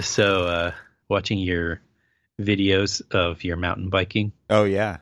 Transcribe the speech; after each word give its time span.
So, 0.00 0.44
uh, 0.44 0.72
watching 1.08 1.38
your 1.38 1.80
videos 2.40 3.02
of 3.10 3.44
your 3.44 3.56
mountain 3.56 3.88
biking. 3.88 4.32
Oh 4.50 4.64
yeah, 4.64 4.98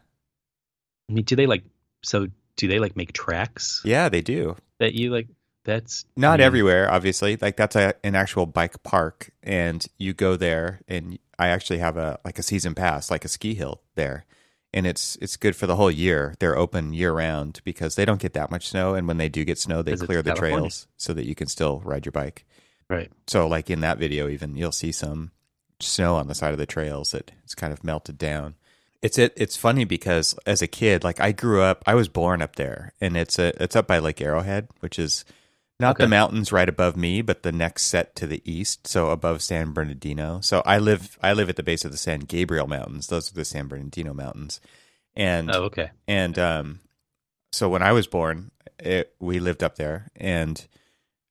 I 1.09 1.13
mean, 1.13 1.25
do 1.25 1.37
they 1.37 1.47
like? 1.47 1.65
So, 2.03 2.29
do 2.57 2.69
they 2.69 2.79
like 2.79 2.97
make 2.97 3.13
tracks 3.13 3.83
yeah, 3.85 4.09
they 4.09 4.21
do. 4.21 4.57
that 4.79 4.95
you 4.95 5.11
like? 5.11 5.29
That's 5.65 6.05
Not 6.15 6.35
I 6.35 6.37
mean, 6.37 6.47
everywhere, 6.47 6.91
obviously. 6.91 7.39
Like 7.41 7.57
that's 7.57 7.75
a, 7.75 7.95
an 8.05 8.15
actual 8.15 8.45
bike 8.45 8.83
park, 8.83 9.31
and 9.43 9.85
you 9.97 10.13
go 10.13 10.37
there, 10.37 10.81
and 10.87 11.19
I 11.39 11.49
actually 11.49 11.79
have 11.79 11.97
a 11.97 12.19
like 12.25 12.39
a 12.39 12.43
season 12.43 12.75
pass, 12.75 13.11
like 13.11 13.25
a 13.25 13.29
ski 13.29 13.55
hill 13.55 13.81
there, 13.95 14.27
and 14.75 14.87
it's 14.87 15.17
it's 15.23 15.37
good 15.37 15.57
for 15.57 15.67
the 15.67 15.77
whole 15.77 15.91
year. 15.91 16.35
They're 16.39 16.57
open 16.57 16.93
year 16.93 17.13
round 17.13 17.63
because 17.65 17.95
they 17.95 18.05
don't 18.05 18.21
get 18.21 18.35
that 18.35 18.51
much 18.51 18.69
snow, 18.69 18.95
and 18.95 19.09
when 19.09 19.17
they 19.17 19.31
do 19.31 19.45
get 19.45 19.59
snow, 19.59 19.81
they 19.81 19.97
clear 19.97 20.21
the 20.21 20.35
California. 20.35 20.59
trails 20.59 20.87
so 20.99 21.15
that 21.15 21.27
you 21.27 21.35
can 21.35 21.47
still 21.47 21.81
ride 21.81 22.05
your 22.05 22.13
bike. 22.13 22.45
Right. 22.89 23.11
So, 23.27 23.47
like 23.49 23.71
in 23.71 23.81
that 23.81 23.99
video, 23.99 24.29
even 24.29 24.57
you'll 24.57 24.73
see 24.73 24.93
some 24.93 25.31
snow 25.81 26.17
on 26.17 26.29
the 26.29 26.35
side 26.35 26.53
of 26.53 26.59
the 26.59 26.67
trails 26.67 27.11
that 27.13 27.33
it's 27.45 27.55
kind 27.55 27.73
of 27.73 27.85
melted 27.85 28.19
down. 28.19 28.55
It's 29.03 29.19
it. 29.19 29.33
It's 29.37 29.57
funny 29.57 29.85
because 29.85 30.35
as 30.47 30.63
a 30.63 30.67
kid, 30.67 31.05
like 31.05 31.21
I 31.21 31.33
grew 31.33 31.61
up, 31.63 31.83
I 31.87 31.95
was 31.95 32.09
born 32.09 32.41
up 32.43 32.57
there, 32.57 32.93
and 33.01 33.17
it's 33.17 33.39
a 33.39 33.53
it's 33.63 33.77
up 33.77 33.87
by 33.87 33.99
Lake 33.99 34.21
Arrowhead, 34.21 34.69
which 34.81 34.99
is 34.99 35.25
not 35.81 35.99
the 35.99 36.09
mountains 36.09 36.53
right 36.53 36.69
above 36.69 36.97
me, 36.97 37.21
but 37.21 37.43
the 37.43 37.53
next 37.53 37.85
set 37.85 38.15
to 38.17 38.27
the 38.27 38.41
east, 38.51 38.87
so 38.87 39.11
above 39.11 39.43
San 39.43 39.73
Bernardino. 39.73 40.41
So 40.41 40.63
I 40.65 40.79
live 40.79 41.19
I 41.23 41.33
live 41.33 41.49
at 41.51 41.57
the 41.57 41.63
base 41.63 41.85
of 41.85 41.91
the 41.91 41.99
San 41.99 42.21
Gabriel 42.21 42.67
Mountains. 42.67 43.09
Those 43.09 43.31
are 43.31 43.35
the 43.35 43.45
San 43.45 43.67
Bernardino 43.67 44.15
Mountains, 44.15 44.61
and 45.15 45.51
Oh, 45.51 45.65
okay. 45.65 45.91
and 46.09 46.39
um, 46.39 46.81
so 47.53 47.69
when 47.69 47.83
I 47.83 47.93
was 47.93 48.07
born, 48.07 48.53
it, 48.79 49.15
we 49.21 49.39
lived 49.39 49.63
up 49.63 49.77
there, 49.77 50.11
and 50.17 50.65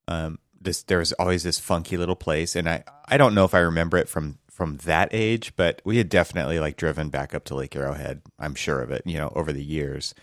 um, 0.08 0.38
this 0.64 0.84
there 0.84 1.00
was 1.00 1.14
always 1.14 1.44
this 1.44 1.60
funky 1.60 1.98
little 1.98 2.16
place, 2.16 2.56
and 2.56 2.70
I 2.70 2.84
I 3.08 3.18
don't 3.18 3.36
know 3.36 3.46
if 3.46 3.54
I 3.54 3.60
remember 3.60 3.98
it 3.98 4.10
from 4.10 4.40
from 4.50 4.78
that 4.86 5.10
age, 5.12 5.56
but 5.56 5.82
we 5.84 5.98
had 5.98 6.10
definitely 6.10 6.60
like 6.60 6.78
driven 6.78 7.10
back 7.10 7.34
up 7.34 7.44
to 7.46 7.56
Lake 7.56 7.76
Arrowhead. 7.76 8.22
I'm 8.40 8.56
sure 8.56 8.82
of 8.82 8.92
it, 8.92 9.02
you 9.06 9.18
know, 9.18 9.32
over 9.36 9.52
the 9.52 9.64
years, 9.64 10.14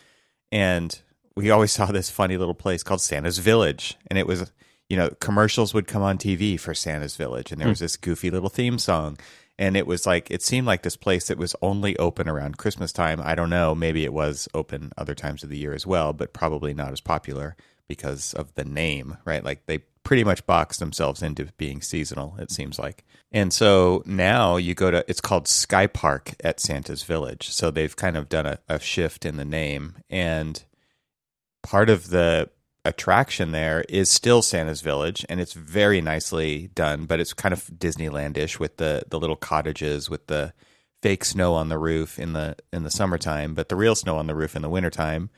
and 0.52 0.98
we 1.36 1.50
always 1.50 1.72
saw 1.80 1.86
this 1.86 2.10
funny 2.10 2.36
little 2.36 2.54
place 2.54 2.82
called 2.82 3.00
Santa's 3.00 3.38
Village, 3.38 3.96
and 4.08 4.18
it 4.18 4.26
was 4.26 4.50
you 4.88 4.96
know 4.96 5.10
commercials 5.20 5.74
would 5.74 5.86
come 5.86 6.02
on 6.02 6.18
TV 6.18 6.58
for 6.58 6.74
Santa's 6.74 7.16
Village, 7.16 7.52
and 7.52 7.60
there 7.60 7.66
hmm. 7.66 7.72
was 7.72 7.80
this 7.80 7.96
goofy 7.96 8.30
little 8.30 8.50
theme 8.50 8.78
song. 8.78 9.18
And 9.58 9.76
it 9.76 9.86
was 9.86 10.06
like 10.06 10.30
it 10.30 10.40
seemed 10.40 10.66
like 10.66 10.82
this 10.82 10.96
place 10.96 11.28
that 11.28 11.36
was 11.36 11.54
only 11.60 11.94
open 11.98 12.30
around 12.30 12.56
Christmas 12.56 12.94
time. 12.94 13.20
I 13.22 13.34
don't 13.34 13.50
know, 13.50 13.74
maybe 13.74 14.04
it 14.04 14.12
was 14.12 14.48
open 14.54 14.90
other 14.96 15.14
times 15.14 15.44
of 15.44 15.50
the 15.50 15.58
year 15.58 15.74
as 15.74 15.86
well, 15.86 16.14
but 16.14 16.32
probably 16.32 16.72
not 16.72 16.92
as 16.92 17.02
popular 17.02 17.56
because 17.86 18.32
of 18.32 18.54
the 18.54 18.64
name, 18.64 19.18
right? 19.26 19.44
Like 19.44 19.66
they 19.66 19.80
pretty 20.10 20.24
much 20.24 20.44
boxed 20.44 20.80
themselves 20.80 21.22
into 21.22 21.44
being 21.56 21.80
seasonal, 21.80 22.34
it 22.40 22.50
seems 22.50 22.80
like. 22.80 23.04
And 23.30 23.52
so 23.52 24.02
now 24.04 24.56
you 24.56 24.74
go 24.74 24.90
to 24.90 25.04
it's 25.06 25.20
called 25.20 25.46
Sky 25.46 25.86
Park 25.86 26.34
at 26.42 26.58
Santa's 26.58 27.04
Village. 27.04 27.50
So 27.50 27.70
they've 27.70 27.94
kind 27.94 28.16
of 28.16 28.28
done 28.28 28.44
a, 28.44 28.58
a 28.68 28.80
shift 28.80 29.24
in 29.24 29.36
the 29.36 29.44
name 29.44 29.98
and 30.10 30.64
part 31.62 31.88
of 31.88 32.10
the 32.10 32.50
attraction 32.84 33.52
there 33.52 33.84
is 33.88 34.10
still 34.10 34.42
Santa's 34.42 34.80
Village, 34.80 35.24
and 35.28 35.40
it's 35.40 35.52
very 35.52 36.00
nicely 36.00 36.70
done, 36.74 37.04
but 37.04 37.20
it's 37.20 37.32
kind 37.32 37.52
of 37.52 37.66
Disneylandish 37.66 38.58
with 38.58 38.78
the 38.78 39.04
the 39.10 39.20
little 39.20 39.36
cottages 39.36 40.10
with 40.10 40.26
the 40.26 40.52
fake 41.02 41.24
snow 41.24 41.54
on 41.54 41.68
the 41.68 41.78
roof 41.78 42.18
in 42.18 42.32
the 42.32 42.56
in 42.72 42.82
the 42.82 42.90
summertime, 42.90 43.54
but 43.54 43.68
the 43.68 43.76
real 43.76 43.94
snow 43.94 44.16
on 44.16 44.26
the 44.26 44.34
roof 44.34 44.56
in 44.56 44.62
the 44.62 44.68
wintertime. 44.68 45.30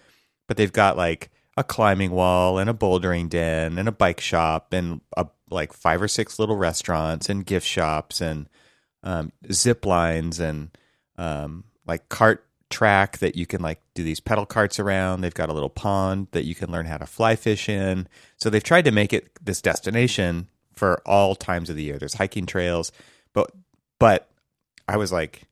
But 0.48 0.56
they've 0.56 0.72
got 0.72 0.96
like 0.96 1.30
a 1.56 1.64
climbing 1.64 2.10
wall 2.10 2.58
and 2.58 2.70
a 2.70 2.74
bouldering 2.74 3.28
den 3.28 3.78
and 3.78 3.88
a 3.88 3.92
bike 3.92 4.20
shop 4.20 4.72
and 4.72 5.00
a, 5.16 5.26
like 5.50 5.72
five 5.72 6.00
or 6.00 6.08
six 6.08 6.38
little 6.38 6.56
restaurants 6.56 7.28
and 7.28 7.44
gift 7.44 7.66
shops 7.66 8.20
and 8.20 8.48
um, 9.02 9.32
zip 9.52 9.84
lines 9.84 10.40
and 10.40 10.70
um, 11.18 11.64
like 11.86 12.08
cart 12.08 12.46
track 12.70 13.18
that 13.18 13.36
you 13.36 13.44
can 13.44 13.60
like 13.60 13.80
do 13.94 14.02
these 14.02 14.20
pedal 14.20 14.46
carts 14.46 14.80
around. 14.80 15.20
They've 15.20 15.34
got 15.34 15.50
a 15.50 15.52
little 15.52 15.68
pond 15.68 16.28
that 16.32 16.44
you 16.44 16.54
can 16.54 16.72
learn 16.72 16.86
how 16.86 16.96
to 16.96 17.06
fly 17.06 17.36
fish 17.36 17.68
in. 17.68 18.08
So 18.36 18.48
they've 18.48 18.62
tried 18.62 18.86
to 18.86 18.90
make 18.92 19.12
it 19.12 19.30
this 19.44 19.60
destination 19.60 20.48
for 20.72 21.02
all 21.04 21.34
times 21.34 21.68
of 21.68 21.76
the 21.76 21.82
year. 21.82 21.98
There's 21.98 22.14
hiking 22.14 22.46
trails, 22.46 22.90
but 23.34 23.52
but 23.98 24.28
I 24.88 24.96
was 24.96 25.12
like 25.12 25.42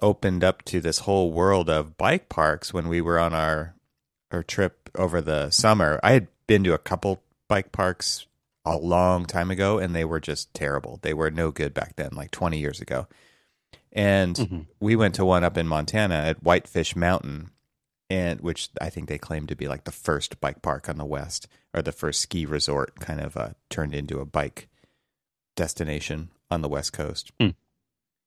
opened 0.00 0.44
up 0.44 0.62
to 0.62 0.80
this 0.80 1.00
whole 1.00 1.32
world 1.32 1.68
of 1.68 1.96
bike 1.96 2.28
parks 2.28 2.72
when 2.72 2.88
we 2.88 3.00
were 3.00 3.18
on 3.18 3.34
our 3.34 3.73
our 4.34 4.42
trip 4.42 4.90
over 4.94 5.20
the 5.20 5.50
summer. 5.50 5.98
I 6.02 6.12
had 6.12 6.28
been 6.46 6.64
to 6.64 6.74
a 6.74 6.78
couple 6.78 7.22
bike 7.48 7.72
parks 7.72 8.26
a 8.66 8.76
long 8.76 9.24
time 9.26 9.50
ago 9.50 9.78
and 9.78 9.94
they 9.94 10.04
were 10.04 10.20
just 10.20 10.52
terrible. 10.54 10.98
They 11.02 11.14
were 11.14 11.30
no 11.30 11.50
good 11.50 11.72
back 11.74 11.96
then, 11.96 12.10
like 12.12 12.30
20 12.30 12.58
years 12.58 12.80
ago. 12.80 13.06
And 13.92 14.36
Mhm. 14.36 14.66
we 14.80 14.96
went 14.96 15.14
to 15.16 15.24
one 15.24 15.44
up 15.44 15.56
in 15.56 15.68
Montana 15.68 16.14
at 16.16 16.42
Whitefish 16.42 16.96
Mountain, 16.96 17.50
and 18.10 18.40
which 18.40 18.70
I 18.80 18.90
think 18.90 19.08
they 19.08 19.18
claim 19.18 19.46
to 19.46 19.54
be 19.54 19.68
like 19.68 19.84
the 19.84 19.92
first 19.92 20.40
bike 20.40 20.62
park 20.62 20.88
on 20.88 20.96
the 20.98 21.04
west, 21.04 21.46
or 21.72 21.80
the 21.80 21.92
first 21.92 22.20
ski 22.20 22.44
resort, 22.44 22.98
kind 22.98 23.20
of 23.20 23.36
uh, 23.36 23.50
turned 23.70 23.94
into 23.94 24.18
a 24.20 24.26
bike 24.26 24.68
destination 25.56 26.30
on 26.50 26.60
the 26.62 26.68
west 26.68 26.92
coast. 26.92 27.30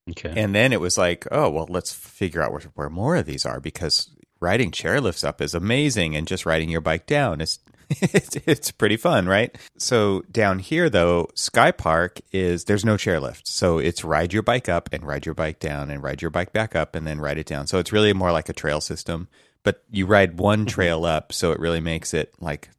Okay. 0.09 0.33
And 0.41 0.55
then 0.55 0.71
it 0.71 0.79
was 0.79 0.97
like, 0.97 1.27
oh 1.31 1.49
well, 1.49 1.65
let's 1.69 1.91
figure 1.93 2.41
out 2.41 2.51
where, 2.51 2.61
where 2.75 2.89
more 2.89 3.17
of 3.17 3.25
these 3.25 3.45
are 3.45 3.59
because 3.59 4.09
riding 4.39 4.71
chairlifts 4.71 5.23
up 5.23 5.41
is 5.41 5.53
amazing, 5.53 6.15
and 6.15 6.27
just 6.27 6.45
riding 6.45 6.69
your 6.69 6.81
bike 6.81 7.05
down 7.05 7.41
is 7.41 7.59
it's, 7.89 8.35
it's 8.45 8.71
pretty 8.71 8.97
fun, 8.97 9.27
right? 9.27 9.55
So 9.77 10.23
down 10.31 10.59
here 10.59 10.89
though, 10.89 11.29
Sky 11.35 11.71
Park 11.71 12.19
is 12.33 12.65
there's 12.65 12.83
no 12.83 12.95
chairlift, 12.95 13.47
so 13.47 13.77
it's 13.77 14.03
ride 14.03 14.33
your 14.33 14.43
bike 14.43 14.67
up 14.67 14.89
and 14.91 15.05
ride 15.05 15.25
your 15.25 15.35
bike 15.35 15.59
down 15.59 15.89
and 15.89 16.03
ride 16.03 16.21
your 16.21 16.31
bike 16.31 16.51
back 16.51 16.75
up 16.75 16.95
and 16.95 17.07
then 17.07 17.21
ride 17.21 17.37
it 17.37 17.45
down. 17.45 17.67
So 17.67 17.79
it's 17.79 17.93
really 17.93 18.11
more 18.13 18.31
like 18.31 18.49
a 18.49 18.53
trail 18.53 18.81
system, 18.81 19.29
but 19.63 19.83
you 19.89 20.05
ride 20.05 20.37
one 20.37 20.59
mm-hmm. 20.59 20.67
trail 20.67 21.05
up, 21.05 21.31
so 21.31 21.51
it 21.51 21.59
really 21.59 21.79
makes 21.79 22.13
it 22.13 22.33
like 22.39 22.69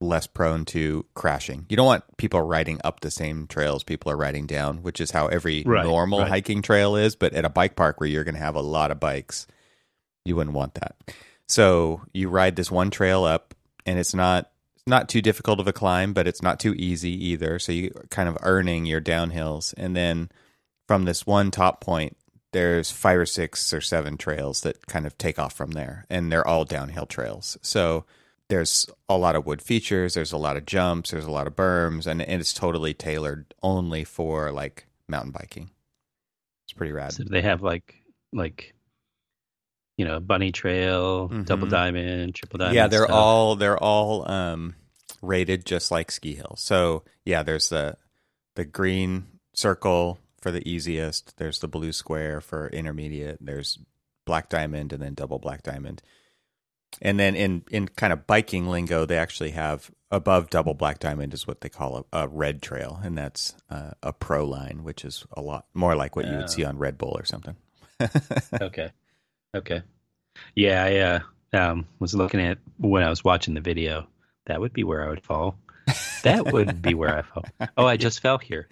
less 0.00 0.26
prone 0.26 0.64
to 0.64 1.04
crashing. 1.14 1.66
You 1.68 1.76
don't 1.76 1.86
want 1.86 2.16
people 2.16 2.40
riding 2.42 2.80
up 2.84 3.00
the 3.00 3.10
same 3.10 3.46
trails 3.46 3.84
people 3.84 4.10
are 4.10 4.16
riding 4.16 4.46
down, 4.46 4.82
which 4.82 5.00
is 5.00 5.10
how 5.10 5.28
every 5.28 5.62
Right, 5.64 5.84
normal 5.84 6.20
right. 6.20 6.28
hiking 6.28 6.62
trail 6.62 6.96
is. 6.96 7.16
But 7.16 7.34
at 7.34 7.44
a 7.44 7.50
bike 7.50 7.76
park 7.76 8.00
where 8.00 8.08
you're 8.08 8.24
going 8.24 8.34
to 8.34 8.40
have 8.40 8.56
a 8.56 8.62
lot 8.62 8.90
of 8.90 9.00
bikes, 9.00 9.46
you 10.24 10.36
wouldn't 10.36 10.56
want 10.56 10.74
that. 10.74 10.96
So 11.46 12.02
you 12.12 12.28
ride 12.28 12.56
this 12.56 12.70
one 12.70 12.90
trail 12.90 13.24
up, 13.24 13.54
and 13.86 13.98
it's 13.98 14.14
not 14.14 14.50
it's 14.76 14.86
not 14.86 15.08
too 15.08 15.20
difficult 15.20 15.60
of 15.60 15.68
a 15.68 15.72
climb, 15.72 16.12
but 16.12 16.26
it's 16.26 16.42
not 16.42 16.60
too 16.60 16.74
easy 16.74 17.12
either. 17.28 17.58
So 17.58 17.72
you 17.72 17.90
kind 18.10 18.28
of 18.28 18.38
earning 18.42 18.86
your 18.86 19.00
downhills, 19.00 19.74
and 19.76 19.96
then 19.96 20.30
from 20.86 21.04
this 21.04 21.26
one 21.26 21.50
top 21.50 21.80
point, 21.80 22.16
there's 22.52 22.90
five 22.90 23.18
or 23.18 23.26
six 23.26 23.72
or 23.72 23.80
seven 23.80 24.16
trails 24.16 24.62
that 24.62 24.86
kind 24.86 25.06
of 25.06 25.16
take 25.18 25.38
off 25.38 25.54
from 25.54 25.72
there, 25.72 26.06
and 26.10 26.30
they're 26.30 26.46
all 26.46 26.64
downhill 26.64 27.06
trails. 27.06 27.56
So 27.62 28.04
there's 28.48 28.86
a 29.08 29.16
lot 29.16 29.36
of 29.36 29.46
wood 29.46 29.62
features, 29.62 30.14
there's 30.14 30.32
a 30.32 30.36
lot 30.36 30.56
of 30.56 30.66
jumps, 30.66 31.12
there's 31.12 31.24
a 31.24 31.30
lot 31.30 31.46
of 31.46 31.54
berms, 31.54 32.06
and, 32.06 32.20
and 32.20 32.40
it's 32.40 32.52
totally 32.52 32.92
tailored 32.92 33.54
only 33.62 34.04
for 34.04 34.50
like 34.50 34.86
mountain 35.08 35.30
biking. 35.30 35.70
It's 36.66 36.72
pretty 36.72 36.92
rad. 36.92 37.12
So 37.12 37.24
they 37.24 37.42
have 37.42 37.62
like 37.62 37.94
like 38.32 38.74
you 40.00 40.06
know 40.06 40.18
bunny 40.18 40.50
trail, 40.50 41.28
double 41.28 41.66
Mhm. 41.66 41.70
diamond, 41.70 42.34
triple 42.34 42.56
diamond. 42.58 42.74
yeah, 42.76 42.86
they're 42.88 43.04
stuff. 43.04 43.14
all 43.16 43.54
they're 43.56 43.76
all 43.78 44.30
um, 44.30 44.74
rated 45.20 45.66
just 45.66 45.90
like 45.90 46.10
ski 46.10 46.34
hill. 46.34 46.54
So 46.56 47.04
yeah, 47.26 47.42
there's 47.42 47.68
the 47.68 47.96
the 48.56 48.64
green 48.64 49.26
circle 49.52 50.18
for 50.40 50.50
the 50.50 50.66
easiest. 50.66 51.36
There's 51.36 51.58
the 51.58 51.68
blue 51.68 51.92
square 51.92 52.40
for 52.40 52.68
intermediate. 52.68 53.36
There's 53.42 53.78
black 54.24 54.48
diamond 54.48 54.92
and 54.94 55.02
then 55.02 55.12
double 55.12 55.38
black 55.38 55.62
diamond. 55.62 56.00
And 57.02 57.20
then 57.20 57.36
in 57.36 57.62
in 57.70 57.88
kind 57.88 58.12
of 58.12 58.26
biking 58.26 58.66
lingo, 58.68 59.04
they 59.04 59.18
actually 59.18 59.50
have 59.50 59.90
above 60.10 60.48
double 60.50 60.74
black 60.74 60.98
diamond 60.98 61.34
is 61.34 61.46
what 61.46 61.60
they 61.60 61.68
call 61.68 62.06
a, 62.12 62.22
a 62.24 62.28
red 62.28 62.62
trail, 62.62 62.98
and 63.04 63.16
that's 63.18 63.54
uh, 63.70 63.90
a 64.02 64.12
pro 64.12 64.44
line, 64.46 64.82
which 64.82 65.04
is 65.04 65.24
a 65.36 65.42
lot 65.42 65.66
more 65.74 65.94
like 65.94 66.16
what 66.16 66.24
you 66.26 66.32
Oh. 66.32 66.38
would 66.38 66.50
see 66.50 66.64
on 66.64 66.78
Red 66.78 66.96
Bull 66.98 67.14
or 67.16 67.24
something. 67.24 67.54
okay, 68.60 68.90
okay. 69.54 69.82
Yeah, 70.54 70.84
I 70.84 70.96
uh, 70.96 71.70
um, 71.70 71.86
was 71.98 72.14
looking 72.14 72.40
at 72.40 72.58
when 72.78 73.02
I 73.02 73.10
was 73.10 73.24
watching 73.24 73.54
the 73.54 73.60
video. 73.60 74.06
That 74.46 74.60
would 74.60 74.72
be 74.72 74.84
where 74.84 75.04
I 75.04 75.10
would 75.10 75.22
fall. 75.22 75.56
That 76.22 76.52
would 76.52 76.82
be 76.82 76.94
where 76.94 77.16
I 77.16 77.22
fall. 77.22 77.44
Oh, 77.76 77.86
I 77.86 77.96
just 77.96 78.20
fell 78.20 78.38
here. 78.38 78.68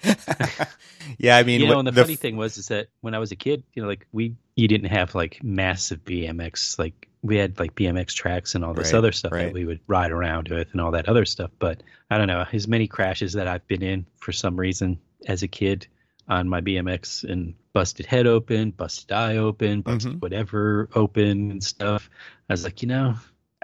yeah, 1.19 1.37
I 1.37 1.43
mean, 1.43 1.61
you 1.61 1.67
know, 1.67 1.79
and 1.79 1.89
the, 1.89 1.93
the 1.93 2.03
funny 2.03 2.17
thing 2.17 2.37
was 2.37 2.59
is 2.59 2.69
that 2.69 2.89
when 3.01 3.15
I 3.15 3.19
was 3.19 3.33
a 3.33 3.37
kid, 3.37 3.65
you 3.75 3.83
know, 3.83 3.89
like 3.89 4.07
we 4.13 4.37
you 4.55 4.69
didn't 4.69 4.91
have 4.91 5.15
like 5.15 5.43
massive 5.43 6.05
BMX 6.05 6.79
like 6.79 7.09
we 7.23 7.37
had 7.37 7.59
like 7.59 7.75
BMX 7.75 8.15
tracks 8.15 8.55
and 8.55 8.65
all 8.65 8.75
this 8.75 8.93
Right, 8.93 8.99
other 8.99 9.13
stuff 9.13 9.33
right. 9.33 9.47
that 9.47 9.53
we 9.53 9.65
would 9.65 9.81
ride 9.87 10.13
around 10.13 10.49
with 10.49 10.69
and 10.73 10.81
all 10.81 10.93
that 10.93 11.09
other 11.09 11.25
stuff. 11.25 11.51
But 11.59 11.83
I 12.11 12.19
don't 12.19 12.29
know, 12.29 12.45
as 12.53 12.69
many 12.69 12.87
crashes 12.87 13.33
that 13.33 13.49
I've 13.49 13.67
been 13.67 13.83
in 13.83 14.07
for 14.19 14.33
some 14.33 14.57
reason 14.57 14.99
as 15.27 15.43
a 15.43 15.49
kid 15.49 15.87
on 16.29 16.49
my 16.49 16.61
BMX 16.61 17.25
and 17.25 17.55
busted 17.73 18.07
head 18.07 18.27
open, 18.27 18.71
busted 18.73 19.13
eye 19.13 19.37
open, 19.37 19.81
busted 19.83 20.13
Mhm. 20.15 20.21
whatever 20.23 20.89
open 20.95 21.51
and 21.51 21.65
stuff. 21.65 22.11
I 22.49 22.53
was 22.53 22.65
like, 22.65 22.83
you 22.83 22.89
know, 22.89 23.15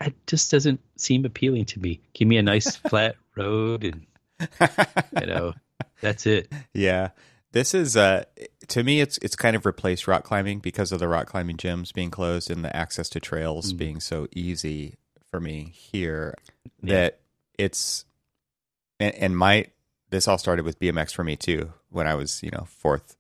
it 0.01 0.15
just 0.27 0.51
doesn't 0.51 0.81
seem 0.97 1.25
appealing 1.25 1.67
to 1.67 1.81
me. 1.81 2.01
Give 2.15 2.27
me 2.29 2.37
a 2.39 2.43
nice 2.43 2.75
flat 2.89 3.17
road 3.37 3.85
and 3.85 4.07
you 5.21 5.27
know 5.27 5.55
That's 6.01 6.27
it. 6.27 6.51
Yeah. 6.73 7.11
This 7.53 7.73
is 7.75 7.97
uh 7.97 8.25
to 8.69 8.83
me 8.83 9.01
it's 9.01 9.19
it's 9.19 9.37
kind 9.37 9.55
of 9.57 9.65
replaced 9.67 10.09
rock 10.09 10.25
climbing 10.25 10.59
because 10.59 10.91
of 10.91 10.99
the 10.99 11.07
rock 11.09 11.27
climbing 11.29 11.57
gyms 11.57 11.93
being 11.95 12.11
closed 12.11 12.51
and 12.51 12.65
the 12.65 12.75
access 12.75 13.09
to 13.11 13.21
trails 13.21 13.73
Mm. 13.73 13.77
being 13.77 14.01
so 14.01 14.27
easy 14.35 14.95
for 15.31 15.41
me 15.41 15.71
here 15.75 16.35
Yeah. 16.83 16.95
that 16.95 17.21
it's 17.59 18.05
and, 18.99 19.15
and 19.15 19.37
my 19.39 19.67
this 20.11 20.27
all 20.29 20.39
started 20.39 20.65
with 20.65 20.79
BMX 20.81 21.13
for 21.15 21.25
me 21.25 21.37
too 21.37 21.73
when 21.95 22.07
I 22.07 22.15
was, 22.15 22.43
you 22.43 22.51
know, 22.51 22.67
4th 22.83 23.17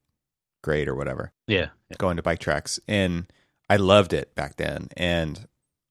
grade 0.62 0.88
or 0.88 0.94
whatever 0.94 1.32
Yeah. 1.47 1.69
yeah. 1.91 1.97
going 1.99 2.17
to 2.17 2.23
bike 2.23 2.38
tracks 2.38 2.81
and 2.88 3.26
I 3.69 3.76
loved 3.76 4.12
it 4.12 4.35
back 4.35 4.56
then 4.56 4.88
and 4.97 5.47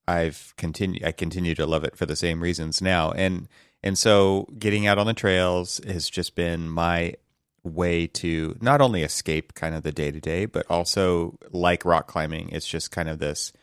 I've 0.07 0.53
continued 0.57 1.03
I 1.03 1.12
continue 1.12 1.56
to 1.56 1.65
love 1.65 1.83
it 1.83 1.95
for 1.95 2.06
the 2.06 2.15
same 2.15 2.41
reasons 2.41 2.81
now 2.81 3.12
and 3.12 3.47
and 3.83 3.97
so 3.97 4.47
getting 4.57 4.88
out 4.88 4.97
on 4.97 5.06
the 5.07 5.13
trails 5.13 5.80
has 5.85 6.09
just 6.09 6.35
been 6.35 6.69
my 6.69 7.13
way 7.63 8.07
to 8.07 8.57
not 8.62 8.81
only 8.81 9.03
escape 9.03 9.53
kind 9.53 9.75
of 9.75 9.83
the 9.83 9.91
day 9.91 10.09
to 10.12 10.19
day 10.19 10.45
but 10.45 10.65
also 10.69 11.38
like 11.51 11.85
rock 11.85 12.07
climbing 12.07 12.50
it's 12.50 12.68
just 12.68 12.89
kind 12.91 13.07
of 13.09 13.19
this 13.19 13.53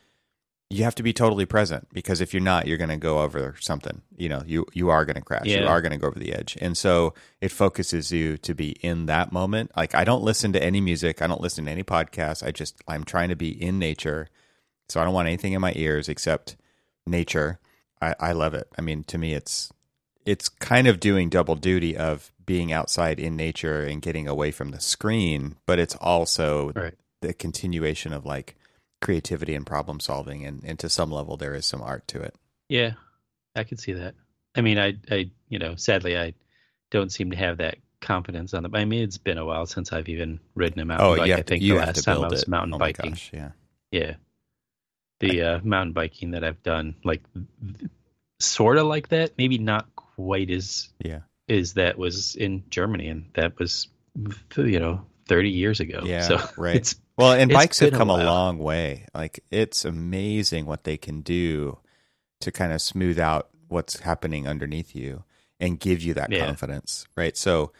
you 0.73 0.85
have 0.85 0.95
to 0.95 1.03
be 1.03 1.13
totally 1.13 1.47
present 1.47 1.89
because 1.93 2.21
if 2.21 2.33
you're 2.33 2.41
not 2.43 2.67
you're 2.67 2.79
going 2.79 2.91
to 2.91 2.97
go 2.97 3.21
over 3.21 3.57
something. 3.61 4.03
You 4.17 4.29
know 4.29 4.43
you 4.47 4.67
you 4.73 4.89
are 4.89 5.05
going 5.05 5.17
to 5.17 5.23
crash. 5.23 5.47
You 5.47 5.67
are 5.67 5.81
going 5.83 5.93
to 5.93 5.99
go 5.99 6.07
over 6.07 6.19
the 6.19 6.33
edge. 6.33 6.57
And 6.61 6.79
so 6.79 7.13
it 7.41 7.51
focuses 7.51 8.13
you 8.13 8.37
to 8.39 8.55
be 8.55 8.71
in 8.81 9.07
that 9.07 9.33
moment. 9.33 9.73
Like 9.77 9.95
i 9.95 10.05
don't 10.05 10.23
listen 10.23 10.53
to 10.53 10.63
any 10.63 10.81
music. 10.81 11.21
I 11.23 11.27
don't 11.27 11.41
listen 11.41 11.65
to 11.65 11.71
any 11.71 11.83
podcasts 11.83 12.47
i 12.47 12.51
just 12.53 12.77
i'm 12.87 13.05
trying 13.05 13.31
to 13.31 13.37
be 13.37 13.51
in 13.51 13.79
nature. 13.79 14.29
So 14.89 15.01
i 15.01 15.05
don't 15.05 15.15
want 15.15 15.29
anything 15.29 15.53
in 15.55 15.61
my 15.61 15.73
ears 15.75 16.09
except 16.09 16.57
nature. 17.07 17.59
I 18.01 18.15
i 18.21 18.33
love 18.33 18.55
it. 18.55 18.69
I 18.79 18.83
mean 18.83 19.03
to 19.05 19.19
me 19.19 19.35
it's 19.35 19.73
it's 20.25 20.49
kind 20.49 20.87
of 20.87 21.01
doing 21.01 21.31
double 21.31 21.57
duty 21.57 21.97
of 21.97 22.31
being 22.45 22.73
outside 22.73 23.19
in 23.19 23.37
nature 23.37 23.83
and 23.87 24.03
getting 24.03 24.29
away 24.29 24.51
from 24.51 24.71
the 24.71 24.81
screen 24.81 25.57
but 25.67 25.79
it's 25.79 25.95
also 25.97 26.73
Right. 26.75 26.95
the 27.23 27.33
continuation 27.33 28.13
of 28.13 28.25
like 28.27 28.57
creativity 29.01 29.55
and 29.55 29.67
problem 29.67 29.99
solving 30.01 30.45
and, 30.45 30.63
and 30.65 30.79
to 30.79 30.89
some 30.89 31.11
level 31.11 31.37
there 31.37 31.55
is 31.55 31.65
some 31.67 31.83
art 31.83 32.07
to 32.09 32.21
it 32.21 32.35
Yeah. 32.69 32.93
I 33.57 33.65
can 33.65 33.79
see 33.79 33.93
that. 33.95 34.15
I 34.55 34.61
mean, 34.61 34.79
I, 34.79 34.95
I, 35.11 35.31
you 35.49 35.59
know, 35.59 35.75
sadly, 35.75 36.17
I 36.17 36.35
don't 36.91 37.11
seem 37.11 37.31
to 37.33 37.37
have 37.37 37.59
that 37.59 37.79
confidence 38.01 38.55
on 38.55 38.63
the. 38.63 38.71
I 38.73 38.85
mean, 38.85 39.03
it's 39.03 39.19
been 39.19 39.39
a 39.39 39.45
while 39.45 39.67
since 39.67 39.93
I've 39.93 40.09
even 40.09 40.39
ridden 40.55 40.79
a 40.81 40.85
mountain 40.85 41.07
oh 41.07 41.17
bike. 41.17 41.27
you 41.27 41.35
I 41.35 41.37
have 41.39 41.47
to, 41.47 41.55
think 41.55 41.63
you 41.63 41.75
the 41.75 41.81
have 41.81 41.89
last 41.89 41.97
to 41.97 42.03
time 42.03 42.15
build 42.15 42.25
I 42.27 42.29
was 42.29 42.43
it 42.43 42.49
mountain 42.49 42.75
oh 42.75 42.79
my 42.79 42.93
biking. 42.93 43.11
gosh, 43.13 43.31
yeah 43.33 43.51
Yeah. 43.91 44.15
The 45.19 45.43
uh, 45.43 45.61
mountain 45.65 45.93
biking 45.93 46.31
that 46.31 46.45
I've 46.45 46.63
done, 46.63 46.95
like, 47.05 47.23
sort 48.39 48.79
of 48.79 48.87
like 48.87 49.09
that, 49.09 49.33
maybe 49.37 49.59
not 49.59 49.95
quite 49.97 50.51
as 50.51 50.89
yeah 51.01 51.21
is 51.49 51.75
that 51.75 51.99
was 51.99 52.37
in 52.37 52.63
Germany, 52.71 53.09
and 53.09 53.25
that 53.35 53.59
was, 53.59 53.89
you 54.57 54.79
know, 54.79 55.05
thirty 55.27 55.51
years 55.51 55.81
ago. 55.81 56.03
Yeah, 56.05 56.23
so 56.23 56.39
right. 56.57 56.77
It's 56.77 56.95
Well, 57.21 57.33
and 57.33 57.51
It's 57.51 57.59
bikes 57.59 57.79
have 57.81 57.89
been 57.91 57.95
a 57.95 57.99
come 57.99 58.11
a, 58.11 58.17
long 58.25 58.59
way. 58.59 59.07
Like 59.15 59.45
it's 59.51 59.85
amazing 59.85 60.67
what 60.67 60.85
they 60.85 60.97
can 60.97 61.21
do 61.21 61.79
to 62.41 62.51
kind 62.51 62.73
of 62.73 62.81
smooth 62.81 63.19
out 63.19 63.49
what's 63.69 64.01
happening 64.01 64.49
underneath 64.49 64.95
you 64.95 65.25
and 65.61 65.79
give 65.79 66.03
you 66.03 66.15
that 66.15 66.31
Yeah. 66.33 66.45
confidence, 66.47 67.07
right? 67.17 67.37
So 67.37 67.73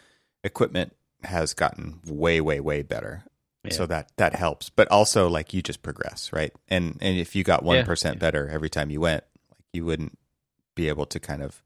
equipment 0.43 0.95
has 1.23 1.53
gotten 1.53 1.99
way 2.05 2.39
way 2.41 2.59
way 2.59 2.81
better. 2.83 3.23
Yeah. 3.63 3.73
So 3.73 3.85
that 3.87 4.11
that 4.17 4.35
helps. 4.35 4.69
But 4.69 4.87
also 4.89 5.27
like 5.29 5.53
you 5.53 5.61
just 5.61 5.81
progress, 5.81 6.31
right? 6.33 6.53
And 6.67 6.97
and 7.01 7.17
if 7.17 7.35
you 7.35 7.43
got 7.43 7.63
1% 7.63 8.03
Yeah. 8.15 8.19
better 8.19 8.47
every 8.49 8.69
time 8.69 8.89
you 8.89 9.01
went, 9.01 9.23
like 9.51 9.65
you 9.73 9.85
wouldn't 9.85 10.17
be 10.75 10.87
able 10.87 11.05
to 11.07 11.19
kind 11.19 11.41
of 11.43 11.61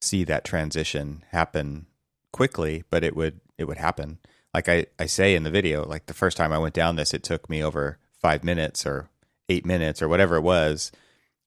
see 0.00 0.24
that 0.24 0.44
transition 0.44 1.24
happen 1.30 1.86
quickly, 2.32 2.82
but 2.90 3.04
it 3.04 3.14
would 3.14 3.40
it 3.58 3.64
would 3.64 3.78
happen. 3.78 4.18
Like 4.54 4.68
I, 4.68 4.86
I 4.98 5.06
say 5.06 5.34
in 5.34 5.44
the 5.44 5.50
video, 5.50 5.84
like 5.84 6.06
the 6.06 6.14
first 6.14 6.36
time 6.36 6.52
I 6.52 6.58
went 6.58 6.74
down 6.74 6.96
this, 6.96 7.14
it 7.14 7.22
took 7.22 7.48
me 7.48 7.62
over 7.62 7.98
five 8.20 8.44
minutes 8.44 8.86
or 8.86 9.08
eight 9.48 9.64
minutes 9.64 10.02
or 10.02 10.08
whatever 10.08 10.36
it 10.36 10.42
was. 10.42 10.92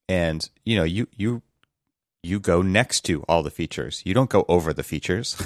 And 0.08 0.48
you 0.64 0.76
know, 0.76 0.84
you 0.84 1.08
you 1.16 1.42
you 2.26 2.40
go 2.40 2.60
next 2.60 3.02
to 3.02 3.22
all 3.28 3.42
the 3.42 3.50
features. 3.50 4.02
You 4.04 4.12
don't 4.12 4.28
go 4.28 4.44
over 4.48 4.72
the 4.72 4.82
features, 4.82 5.36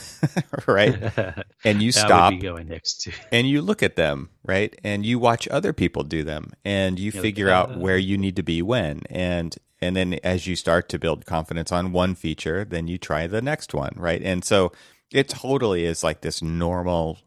right? 0.66 1.12
And 1.64 1.82
you 1.82 1.92
stop 1.92 2.32
going 2.40 2.68
next 2.68 3.02
to. 3.02 3.12
and 3.32 3.46
you 3.46 3.60
look 3.60 3.82
at 3.82 3.96
them, 3.96 4.30
right? 4.46 4.74
And 4.82 5.04
you 5.04 5.18
watch 5.18 5.46
other 5.48 5.74
people 5.74 6.04
do 6.04 6.22
them 6.22 6.52
and 6.64 6.98
you 6.98 7.12
figure 7.12 7.50
out 7.50 7.76
where 7.76 7.98
you 7.98 8.16
need 8.16 8.36
to 8.36 8.42
be 8.42 8.62
when. 8.62 9.02
And 9.10 9.54
and 9.82 9.94
then 9.94 10.14
as 10.24 10.46
you 10.46 10.56
start 10.56 10.88
to 10.90 10.98
build 10.98 11.26
confidence 11.26 11.70
on 11.70 11.92
one 11.92 12.14
feature, 12.14 12.64
then 12.64 12.88
you 12.88 12.96
try 12.96 13.26
the 13.26 13.42
next 13.42 13.74
one, 13.74 13.92
right? 13.96 14.22
And 14.22 14.42
so 14.42 14.72
it 15.12 15.28
totally 15.28 15.84
is 15.84 16.02
like 16.02 16.22
this 16.22 16.40
normal 16.40 17.18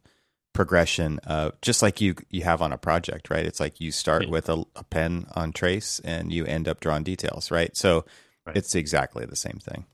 progression 0.53 1.19
of 1.19 1.59
just 1.61 1.81
like 1.81 2.01
you 2.01 2.15
you 2.29 2.44
have 2.44 2.61
on 2.61 2.71
a 2.73 2.77
project, 2.77 3.29
right? 3.29 3.45
It's 3.45 3.59
like 3.59 3.81
you 3.81 3.91
start 3.91 4.27
with 4.27 4.50
a, 4.50 4.63
a 4.75 4.83
pen 4.85 5.25
on 5.35 5.51
trace 5.53 6.00
and 6.03 6.31
you 6.31 6.45
end 6.45 6.67
up 6.67 6.79
drawing 6.79 7.03
details, 7.03 7.51
right? 7.51 7.75
So 7.75 8.05
Right. 8.45 8.55
it's 8.55 8.75
exactly 8.75 9.25
the 9.25 9.35
same 9.35 9.59
thing. 9.59 9.85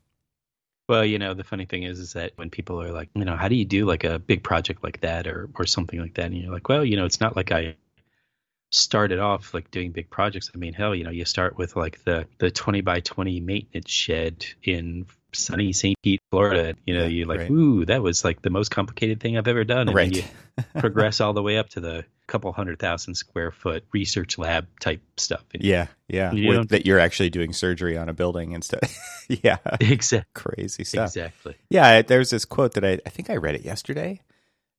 Well, 0.88 1.04
you 1.04 1.18
know, 1.18 1.34
the 1.34 1.44
funny 1.44 1.66
thing 1.66 1.84
is, 1.84 1.98
is 2.00 2.12
that 2.14 2.32
when 2.36 2.50
people 2.50 2.82
are 2.82 2.90
like, 2.92 3.10
you 3.14 3.24
know, 3.24 3.36
how 3.36 3.48
do 3.48 3.54
you 3.54 3.64
do 3.64 3.86
like 3.86 4.02
a 4.04 4.18
big 4.18 4.42
project 4.42 4.82
like 4.82 5.00
that 5.02 5.26
or 5.26 5.48
or 5.54 5.64
something 5.66 6.00
like 6.00 6.14
that, 6.14 6.26
and 6.26 6.36
you're 6.36 6.52
like, 6.52 6.68
well, 6.68 6.84
you 6.84 6.96
know, 6.96 7.04
it's 7.04 7.20
not 7.20 7.36
like 7.36 7.52
I 7.52 7.76
started 8.72 9.18
off 9.20 9.54
like 9.54 9.70
doing 9.70 9.92
big 9.92 10.10
projects. 10.10 10.50
I 10.54 10.58
mean, 10.58 10.74
hell, 10.74 10.94
you 10.94 11.04
know, 11.04 11.10
you 11.10 11.24
start 11.24 11.58
with 11.58 11.76
like 11.76 12.04
the 12.04 12.26
the 12.38 12.50
20 12.50 12.82
by 12.82 13.00
20 13.00 13.40
maintenance 13.40 13.90
shed 13.90 14.46
in 14.64 15.06
sunny 15.32 15.72
St. 15.72 15.96
Pete, 16.02 16.20
Florida. 16.30 16.74
You 16.86 16.94
know, 16.94 17.02
Yeah, 17.02 17.08
you're 17.08 17.26
like, 17.26 17.40
right. 17.40 17.50
ooh, 17.50 17.84
that 17.86 18.02
was 18.02 18.24
like 18.24 18.42
the 18.42 18.50
most 18.50 18.70
complicated 18.70 19.20
thing 19.20 19.36
I've 19.36 19.48
ever 19.48 19.64
done. 19.64 19.88
And 19.88 19.88
then 19.88 19.96
right. 19.96 20.16
you 20.16 20.22
progress 20.78 21.20
all 21.20 21.32
the 21.32 21.42
way 21.42 21.58
up 21.58 21.68
to 21.70 21.80
the 21.80 22.04
couple 22.26 22.52
hundred 22.52 22.78
thousand 22.78 23.14
square 23.16 23.50
foot 23.50 23.84
research 23.92 24.38
lab 24.38 24.68
type 24.80 25.02
stuff. 25.16 25.44
And 25.52 25.62
yeah, 25.64 25.88
yeah. 26.08 26.32
You 26.32 26.48
With- 26.48 26.68
that 26.70 26.86
you're 26.86 27.00
actually 27.00 27.30
doing 27.30 27.52
surgery 27.52 27.96
on 27.96 28.08
a 28.08 28.12
building 28.12 28.52
instead. 28.52 28.80
yeah. 29.28 29.58
exactly. 29.80 30.30
Crazy 30.34 30.84
stuff. 30.84 31.08
Exactly. 31.08 31.56
Yeah, 31.70 32.02
there's 32.02 32.30
this 32.30 32.44
quote 32.44 32.74
that 32.74 32.84
I 32.84 33.00
I 33.04 33.10
think 33.10 33.30
I 33.30 33.36
read 33.36 33.54
it 33.56 33.64
yesterday, 33.64 34.20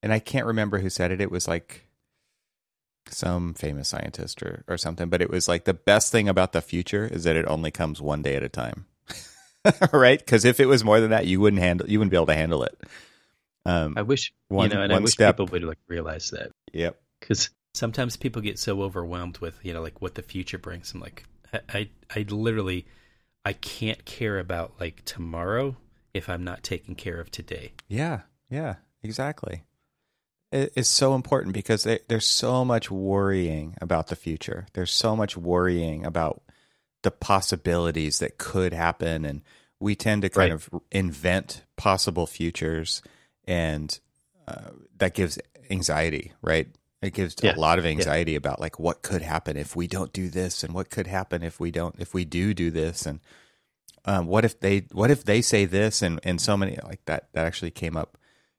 and 0.01 0.13
I 0.13 0.19
can't 0.19 0.45
remember 0.45 0.79
who 0.79 0.89
said 0.89 1.11
it. 1.11 1.21
It 1.21 1.31
was 1.31 1.47
like 1.47 1.87
some 3.09 3.53
famous 3.53 3.89
scientist 3.89 4.41
or, 4.43 4.63
or 4.67 4.77
something, 4.77 5.09
but 5.09 5.21
it 5.21 5.29
was 5.29 5.47
like 5.47 5.65
the 5.65 5.73
best 5.73 6.11
thing 6.11 6.29
about 6.29 6.53
the 6.53 6.61
future 6.61 7.05
is 7.05 7.23
that 7.23 7.35
it 7.35 7.45
only 7.47 7.71
comes 7.71 8.01
one 8.01 8.21
day 8.21 8.35
at 8.35 8.43
a 8.43 8.49
time. 8.49 8.85
right? 9.93 10.19
Because 10.19 10.45
if 10.45 10.59
it 10.59 10.65
was 10.65 10.83
more 10.83 10.99
than 10.99 11.11
that, 11.11 11.25
you 11.25 11.39
wouldn't 11.39 11.61
handle 11.61 11.89
you 11.89 11.99
wouldn't 11.99 12.11
be 12.11 12.17
able 12.17 12.27
to 12.27 12.35
handle 12.35 12.63
it. 12.63 12.77
Um, 13.65 13.93
I 13.95 14.01
wish 14.01 14.33
One- 14.47 14.69
you 14.69 14.75
know, 14.75 14.81
and 14.81 14.93
I 14.93 14.99
wish 14.99 15.11
step. 15.11 15.35
people 15.37 15.51
would 15.51 15.63
like 15.63 15.77
realize 15.87 16.31
that. 16.31 16.51
yep. 16.73 16.99
because 17.19 17.49
sometimes 17.73 18.17
people 18.17 18.41
get 18.41 18.59
so 18.59 18.81
overwhelmed 18.81 19.37
with 19.37 19.59
you 19.63 19.73
know 19.73 19.81
like 19.81 20.01
what 20.01 20.15
the 20.15 20.21
future 20.23 20.57
brings. 20.57 20.93
I'm 20.93 20.99
like, 20.99 21.23
I, 21.53 21.59
I, 21.73 21.89
I 22.15 22.25
literally, 22.29 22.85
I 23.45 23.53
can't 23.53 24.03
care 24.05 24.39
about 24.39 24.73
like 24.79 25.03
tomorrow 25.05 25.77
if 26.13 26.27
I'm 26.29 26.43
not 26.43 26.63
taking 26.63 26.95
care 26.95 27.19
of 27.19 27.29
today. 27.31 27.73
Yeah, 27.87 28.21
yeah, 28.49 28.75
exactly. 29.03 29.63
It, 30.51 30.73
it's 30.75 30.89
so 30.89 31.15
important 31.15 31.53
because 31.53 31.83
there, 31.83 31.99
there's 32.07 32.27
so 32.27 32.65
much 32.65 32.89
worrying 32.91 33.75
about 33.79 34.07
the 34.07 34.15
future. 34.15 34.65
There's 34.73 34.91
so 34.91 35.15
much 35.15 35.37
worrying 35.37 36.05
about 36.05 36.41
the 37.03 37.11
possibilities 37.11 38.19
that 38.19 38.37
could 38.37 38.73
happen, 38.73 39.25
and 39.25 39.41
we 39.79 39.95
tend 39.95 40.21
to 40.23 40.29
kind 40.29 40.51
Right. 40.51 40.51
of 40.51 40.69
invent 40.91 41.63
possible 41.77 42.27
futures, 42.27 43.01
and 43.45 43.99
uh, 44.47 44.71
that 44.97 45.13
gives 45.13 45.39
anxiety, 45.69 46.33
right? 46.41 46.67
It 47.01 47.13
gives 47.13 47.35
Yeah, 47.41 47.55
a 47.55 47.59
lot 47.59 47.79
of 47.79 47.85
anxiety 47.85 48.35
about 48.35 48.59
like 48.59 48.79
what 48.79 49.01
could 49.01 49.23
happen 49.23 49.57
if 49.57 49.75
we 49.75 49.87
don't 49.87 50.13
do 50.13 50.29
this, 50.29 50.63
and 50.63 50.73
what 50.73 50.89
could 50.91 51.07
happen 51.07 51.41
if 51.43 51.59
we 51.59 51.71
don't, 51.71 51.95
if 51.99 52.13
we 52.13 52.25
do 52.25 52.53
do 52.53 52.69
this, 52.69 53.05
and 53.07 53.19
um, 54.05 54.27
what 54.27 54.45
if 54.45 54.59
they 54.59 54.85
what 54.91 55.11
if 55.11 55.23
they 55.23 55.41
say 55.41 55.65
this? 55.65 56.01
And 56.01 56.19
and 56.23 56.39
so 56.39 56.55
many 56.57 56.77
like 56.83 57.03
that 57.05 57.29
that 57.33 57.45
actually 57.45 57.71
came 57.71 57.97
up 57.97 58.17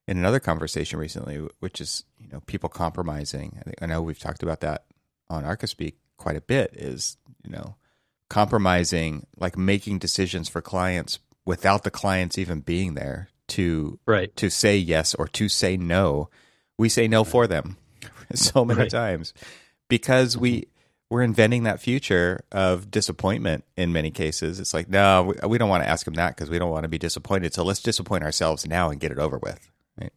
in 0.08 0.18
another 0.18 0.40
conversation 0.40 0.98
recently 0.98 1.36
which 1.60 1.80
is 1.80 2.04
you 2.18 2.28
know 2.32 2.40
people 2.46 2.68
compromising. 2.68 3.56
I, 3.60 3.62
think, 3.62 3.76
I 3.82 3.86
know 3.86 4.02
we've 4.02 4.18
talked 4.18 4.42
about 4.42 4.60
that 4.60 4.86
on 5.30 5.44
Archispeak 5.44 5.94
quite 6.16 6.36
a 6.36 6.40
bit 6.40 6.70
is 6.74 7.16
you 7.44 7.50
know 7.50 7.76
compromising 8.32 9.26
like 9.36 9.58
making 9.58 9.98
decisions 9.98 10.48
for 10.48 10.62
clients 10.62 11.18
without 11.44 11.82
the 11.84 11.90
clients 11.90 12.38
even 12.38 12.60
being 12.60 12.94
there 12.94 13.28
to 13.46 13.98
Right. 14.06 14.34
to 14.36 14.48
say 14.48 14.74
yes 14.78 15.14
or 15.14 15.28
to 15.28 15.50
say 15.50 15.76
no 15.76 16.30
we 16.78 16.88
say 16.88 17.06
no 17.06 17.24
for 17.24 17.46
them 17.46 17.76
so 18.34 18.64
many 18.64 18.80
Right. 18.80 18.90
times 18.90 19.34
because 19.88 20.34
we 20.38 20.64
we're 21.10 21.20
inventing 21.20 21.64
that 21.64 21.78
future 21.78 22.40
of 22.50 22.90
disappointment 22.90 23.64
in 23.76 23.92
many 23.92 24.10
cases 24.10 24.58
it's 24.58 24.72
like 24.72 24.88
no 24.88 25.24
we, 25.24 25.48
we 25.48 25.58
don't 25.58 25.68
want 25.68 25.84
to 25.84 25.88
ask 25.90 26.06
them 26.06 26.14
that 26.14 26.34
because 26.34 26.48
we 26.48 26.58
don't 26.58 26.70
want 26.70 26.84
to 26.84 26.88
be 26.88 26.96
disappointed 26.98 27.52
so 27.52 27.62
let's 27.62 27.82
disappoint 27.82 28.24
ourselves 28.24 28.66
now 28.66 28.88
and 28.88 28.98
get 28.98 29.12
it 29.12 29.18
over 29.18 29.36
with 29.36 29.70
right? 30.00 30.12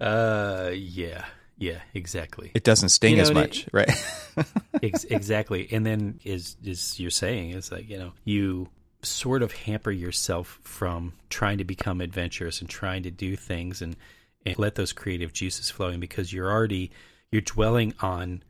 Uh, 0.00 0.70
yeah, 0.74 1.24
yeah, 1.58 1.80
exactly, 1.94 2.50
it 2.54 2.64
doesn't 2.64 2.88
sting 2.90 3.10
You 3.12 3.16
know, 3.16 3.22
as 3.22 3.28
and 3.30 3.38
it- 3.38 3.40
much 3.42 3.68
right? 3.72 3.90
Ex- 4.82 5.04
exactly. 5.10 5.68
And 5.72 5.84
then 5.84 6.20
is 6.24 6.56
is 6.64 6.98
you're 7.00 7.10
saying 7.10 7.50
is 7.50 7.70
like 7.72 7.88
you 7.90 7.98
know 7.98 8.12
you 8.24 8.68
sort 9.02 9.42
of 9.42 9.52
hamper 9.52 9.90
yourself 9.90 10.58
from 10.62 11.12
trying 11.30 11.58
to 11.58 11.64
become 11.64 12.00
adventurous 12.00 12.60
and 12.60 12.68
trying 12.70 13.02
to 13.04 13.10
do 13.10 13.36
things 13.36 13.80
and, 13.80 13.94
and 14.44 14.58
let 14.58 14.74
those 14.74 14.92
creative 14.92 15.32
juices 15.32 15.70
flowing 15.70 16.00
because 16.00 16.32
you're 16.32 16.50
already 16.50 16.90
you're 17.30 17.42
dwelling 17.42 17.94
on 18.00 18.42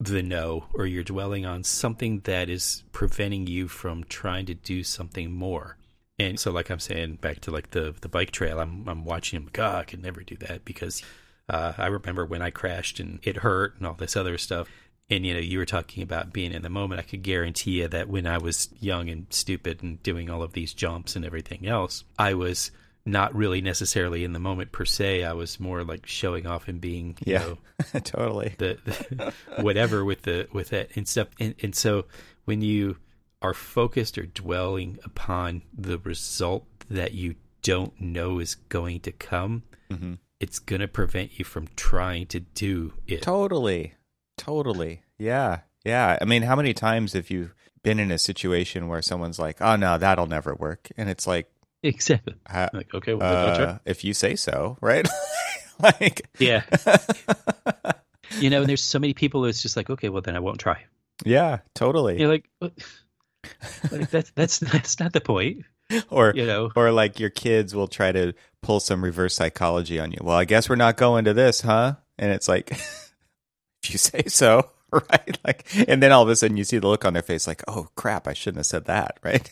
the 0.00 0.22
no 0.22 0.64
or 0.74 0.86
you're 0.86 1.04
dwelling 1.04 1.44
on 1.46 1.62
something 1.64 2.20
that 2.20 2.48
is 2.48 2.82
preventing 2.92 3.46
you 3.46 3.66
from 3.68 4.04
trying 4.04 4.46
to 4.46 4.54
do 4.54 4.82
something 4.84 5.32
more. 5.32 5.76
And 6.20 6.38
so 6.40 6.50
like 6.50 6.70
i'm 6.70 6.80
saying 6.80 7.16
back 7.20 7.38
to 7.42 7.52
like 7.52 7.70
the 7.70 7.94
the 8.00 8.08
bike 8.08 8.32
trail 8.32 8.58
i'm 8.58 8.88
i'm 8.88 9.04
watching 9.04 9.36
him 9.40 9.48
god 9.52 9.76
i 9.76 9.84
could 9.84 10.02
never 10.02 10.22
do 10.22 10.36
that 10.38 10.64
because 10.64 11.02
uh, 11.48 11.72
i 11.78 11.86
remember 11.86 12.24
when 12.24 12.42
i 12.42 12.50
crashed 12.50 13.00
and 13.00 13.18
it 13.22 13.36
hurt 13.38 13.76
and 13.78 13.86
all 13.86 13.94
this 13.94 14.16
other 14.16 14.36
stuff 14.38 14.68
and 15.10 15.24
you 15.26 15.32
know 15.34 15.40
you 15.40 15.58
were 15.58 15.64
talking 15.66 16.02
about 16.02 16.32
being 16.32 16.52
in 16.52 16.62
the 16.62 16.68
moment 16.70 16.98
i 17.00 17.02
could 17.02 17.22
guarantee 17.22 17.80
you 17.80 17.88
that 17.88 18.08
when 18.08 18.26
i 18.26 18.36
was 18.38 18.68
young 18.80 19.08
and 19.08 19.26
stupid 19.30 19.82
and 19.82 20.02
doing 20.02 20.28
all 20.30 20.42
of 20.42 20.52
these 20.52 20.74
jumps 20.74 21.16
and 21.16 21.24
everything 21.24 21.66
else 21.66 22.04
i 22.18 22.34
was 22.34 22.70
not 23.06 23.34
really 23.34 23.62
necessarily 23.62 24.22
in 24.22 24.34
the 24.34 24.38
moment 24.38 24.70
per 24.72 24.84
se 24.84 25.24
i 25.24 25.32
was 25.32 25.58
more 25.58 25.82
like 25.82 26.04
showing 26.06 26.46
off 26.46 26.68
and 26.68 26.80
being 26.80 27.16
you 27.24 27.32
Yeah. 27.32 27.38
know 27.38 27.58
totally. 28.00 28.54
the, 28.58 28.76
the 28.84 29.32
whatever 29.62 30.04
with 30.04 30.22
the 30.22 30.46
with 30.52 30.68
that 30.70 30.90
and 30.96 31.08
stuff 31.08 31.28
and, 31.40 31.54
and 31.62 31.74
so 31.74 32.04
when 32.44 32.60
you 32.60 32.96
are 33.40 33.54
focused 33.54 34.18
or 34.18 34.26
dwelling 34.26 34.98
upon 35.04 35.62
the 35.72 35.96
result 35.98 36.66
that 36.90 37.14
you 37.14 37.36
don't 37.62 37.98
know 38.00 38.40
is 38.40 38.56
going 38.56 39.00
to 39.00 39.12
come 39.12 39.62
hmm 39.90 40.14
it's 40.40 40.58
going 40.58 40.80
to 40.80 40.88
prevent 40.88 41.38
you 41.38 41.44
from 41.44 41.68
trying 41.76 42.26
to 42.26 42.40
do 42.40 42.94
it 43.06 43.22
Totally. 43.22 43.94
Totally. 44.36 45.02
Yeah. 45.18 45.60
Yeah. 45.84 46.18
I 46.20 46.24
mean, 46.24 46.42
how 46.42 46.56
many 46.56 46.74
times 46.74 47.12
have 47.14 47.30
you 47.30 47.50
been 47.82 47.98
in 47.98 48.10
a 48.10 48.18
situation 48.18 48.88
where 48.88 49.02
someone's 49.02 49.38
like, 49.38 49.60
"Oh 49.60 49.76
no, 49.76 49.98
that'll 49.98 50.26
never 50.26 50.54
work," 50.54 50.88
and 50.96 51.08
it's 51.08 51.26
like, 51.26 51.50
exactly 51.82 52.34
ha- 52.46 52.68
like 52.72 52.92
okay 52.92 53.14
well, 53.14 53.32
then 53.32 53.46
don't 53.46 53.56
try. 53.56 53.74
uh, 53.74 53.78
if 53.84 54.04
you 54.04 54.12
say 54.12 54.34
so, 54.36 54.76
right? 54.80 55.08
like, 55.80 56.28
yeah 56.38 56.64
you 58.40 58.50
know 58.50 58.60
and 58.60 58.68
there's 58.68 58.82
so 58.82 58.98
many 58.98 59.14
people 59.14 59.44
it's 59.44 59.62
just 59.62 59.76
like 59.76 59.88
okay 59.88 60.08
well 60.08 60.20
then 60.20 60.34
i 60.34 60.40
won't 60.40 60.58
try 60.58 60.84
yeah, 61.24 61.58
totally. 61.74 62.20
you're 62.20 62.28
like, 62.28 62.48
like 62.60 64.10
that's 64.10 64.30
that's 64.32 64.58
that's 64.58 65.00
not 65.00 65.12
the 65.12 65.20
point 65.20 65.64
or 66.10 66.32
you 66.34 66.46
know 66.46 66.70
or 66.76 66.92
like 66.92 67.18
your 67.18 67.30
kids 67.30 67.74
will 67.74 67.88
try 67.88 68.12
to 68.12 68.34
pull 68.62 68.80
some 68.80 69.04
reverse 69.04 69.34
psychology 69.34 69.98
on 69.98 70.12
you. 70.12 70.18
Well, 70.22 70.36
I 70.36 70.44
guess 70.44 70.68
we're 70.68 70.76
not 70.76 70.96
going 70.96 71.24
to 71.24 71.34
this, 71.34 71.60
huh? 71.60 71.94
And 72.18 72.32
it's 72.32 72.48
like, 72.48 72.70
if 73.82 73.90
you 73.90 73.98
say 73.98 74.24
so, 74.26 74.70
right? 74.92 75.38
Like, 75.44 75.66
and 75.88 76.02
then 76.02 76.12
all 76.12 76.22
of 76.22 76.28
a 76.28 76.36
sudden 76.36 76.56
you 76.56 76.64
see 76.64 76.78
the 76.78 76.88
look 76.88 77.04
on 77.04 77.12
their 77.12 77.22
face, 77.22 77.46
like, 77.46 77.62
oh 77.68 77.88
crap, 77.94 78.26
I 78.26 78.32
shouldn't 78.32 78.58
have 78.58 78.66
said 78.66 78.86
that, 78.86 79.18
right? 79.22 79.50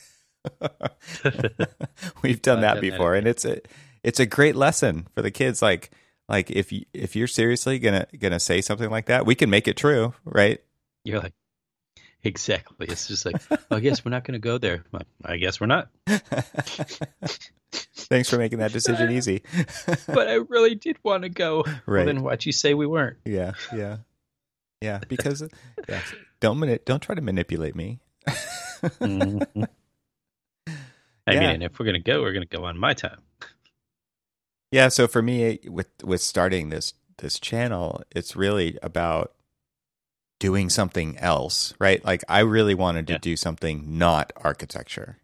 We've 2.23 2.41
done 2.41 2.61
that 2.61 2.81
before, 2.81 3.17
and 3.17 3.27
it's 3.27 3.45
a 3.45 3.61
it's 4.05 4.21
a 4.21 4.27
great 4.27 4.55
lesson 4.55 5.09
for 5.13 5.21
the 5.21 5.33
kids. 5.33 5.61
Like, 5.61 5.91
like 6.29 6.53
if 6.53 6.71
you 6.71 6.85
if 6.95 7.17
you're 7.17 7.27
seriously 7.27 7.81
gonna 7.81 8.07
gonna 8.17 8.39
say 8.39 8.61
something 8.61 8.89
like 8.89 9.07
that, 9.07 9.27
we 9.27 9.35
can 9.35 9.51
make 9.51 9.67
it 9.67 9.77
true, 9.77 10.15
right? 10.25 10.61
You're 11.03 11.21
like, 11.21 11.35
exactly. 12.23 12.87
It's 12.89 13.09
just 13.09 13.25
like, 13.25 13.43
I 13.71 13.81
guess 13.81 14.05
we're 14.05 14.11
not 14.11 14.25
going 14.25 14.33
to 14.33 14.41
go 14.41 14.59
there. 14.59 14.85
Like, 14.91 15.07
I 15.25 15.37
guess 15.37 15.61
we're 15.61 15.67
not. 15.67 15.89
Thanks 18.09 18.31
for 18.31 18.39
making 18.39 18.59
that 18.61 18.73
decision 18.73 19.11
easy. 19.11 19.43
But 20.07 20.29
I 20.29 20.35
really 20.35 20.75
did 20.75 20.97
want 21.03 21.23
to 21.25 21.29
go. 21.29 21.63
Well, 21.67 21.77
Right. 21.87 22.07
then 22.07 22.23
why'd 22.23 22.45
you 22.47 22.53
say 22.53 22.75
we 22.75 22.87
weren't? 22.87 23.17
Yeah, 23.25 23.53
yeah, 23.75 23.99
yeah. 24.81 25.01
Because 25.09 25.43
yeah, 25.89 26.01
don't 26.41 26.59
mani- 26.59 26.79
don't 26.85 27.01
try 27.03 27.15
to 27.15 27.21
manipulate 27.21 27.75
me. 27.75 27.99
Mhm. 28.29 29.47
I 31.29 31.33
Yeah. 31.35 31.53
mean, 31.53 31.63
if 31.63 31.79
we're 31.79 31.85
going 31.87 31.95
to 31.95 32.01
go, 32.01 32.21
we're 32.23 32.33
going 32.33 32.47
to 32.47 32.57
go 32.57 32.65
on 32.65 32.79
my 32.79 32.95
time. 32.95 33.21
Yeah, 34.71 34.89
so 34.89 35.07
for 35.09 35.23
me 35.23 35.59
with 35.67 35.89
with 36.05 36.21
starting 36.21 36.69
this 36.71 36.95
this 37.19 37.39
channel, 37.41 38.03
it's 38.15 38.37
really 38.37 38.79
about 38.83 39.33
doing 40.39 40.69
something 40.69 41.17
else, 41.19 41.73
right? 41.81 42.05
Like 42.05 42.23
I 42.29 42.41
really 42.41 42.75
wanted 42.75 43.07
to 43.09 43.15
Yeah. 43.15 43.19
do 43.21 43.37
something 43.37 43.97
not 43.99 44.33
architecture 44.37 45.17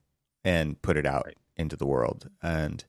and 0.42 0.80
put 0.80 0.96
it 0.96 1.04
out 1.06 1.26
Right. 1.26 1.36
Into 1.56 1.76
the 1.76 1.86
world. 1.86 2.28
And 2.42 2.84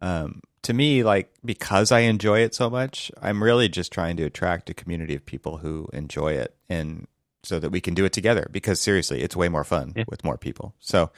um 0.00 0.40
to 0.62 0.72
me 0.72 1.02
like 1.04 1.32
because 1.44 1.92
I 1.92 2.00
enjoy 2.00 2.40
it 2.40 2.54
so 2.54 2.68
much, 2.70 3.10
I'm 3.22 3.42
really 3.42 3.68
just 3.68 3.92
trying 3.92 4.16
to 4.18 4.24
attract 4.24 4.70
a 4.70 4.74
community 4.74 5.14
of 5.14 5.24
people 5.26 5.58
who 5.58 5.88
enjoy 5.92 6.32
it 6.34 6.56
and 6.68 7.06
so 7.42 7.60
that 7.60 7.70
we 7.70 7.80
can 7.80 7.92
do 7.94 8.04
it 8.06 8.12
together 8.12 8.48
because 8.50 8.80
seriously, 8.80 9.20
it's 9.22 9.36
way 9.36 9.48
more 9.48 9.64
fun 9.64 9.92
Yeah. 9.94 10.04
with 10.08 10.24
more 10.24 10.38
people. 10.38 10.74
So 10.80 11.10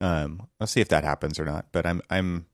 um 0.00 0.48
I'll 0.60 0.66
see 0.66 0.80
if 0.80 0.88
that 0.88 1.04
happens 1.04 1.38
or 1.38 1.44
not, 1.44 1.66
but 1.72 1.84
I'm 1.86 2.02
I'm 2.10 2.46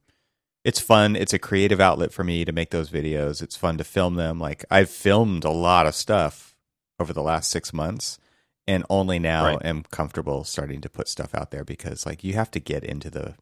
it's 0.64 0.80
fun. 0.80 1.14
It's 1.14 1.34
a 1.34 1.38
creative 1.38 1.78
outlet 1.80 2.10
for 2.12 2.24
me 2.24 2.44
to 2.46 2.52
make 2.52 2.70
those 2.70 2.88
videos. 2.90 3.42
It's 3.42 3.54
fun 3.56 3.76
to 3.78 3.84
film 3.84 4.14
them. 4.14 4.40
Like 4.40 4.64
I've 4.70 4.88
filmed 4.88 5.44
a 5.44 5.50
lot 5.50 5.86
of 5.86 5.94
stuff 5.94 6.56
over 6.98 7.12
the 7.12 7.22
last 7.22 7.50
six 7.50 7.72
months, 7.74 8.18
and 8.66 8.82
only 8.88 9.18
now 9.18 9.44
Right. 9.44 9.64
am 9.66 9.82
comfortable 9.90 10.42
starting 10.44 10.80
to 10.80 10.88
put 10.88 11.06
stuff 11.08 11.34
out 11.34 11.50
there 11.50 11.64
because 11.64 12.06
like 12.06 12.24
you 12.24 12.32
have 12.34 12.50
to 12.52 12.60
get 12.60 12.82
into 12.82 13.10
the 13.10 13.34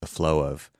the 0.00 0.06
flow 0.06 0.40
of 0.40 0.70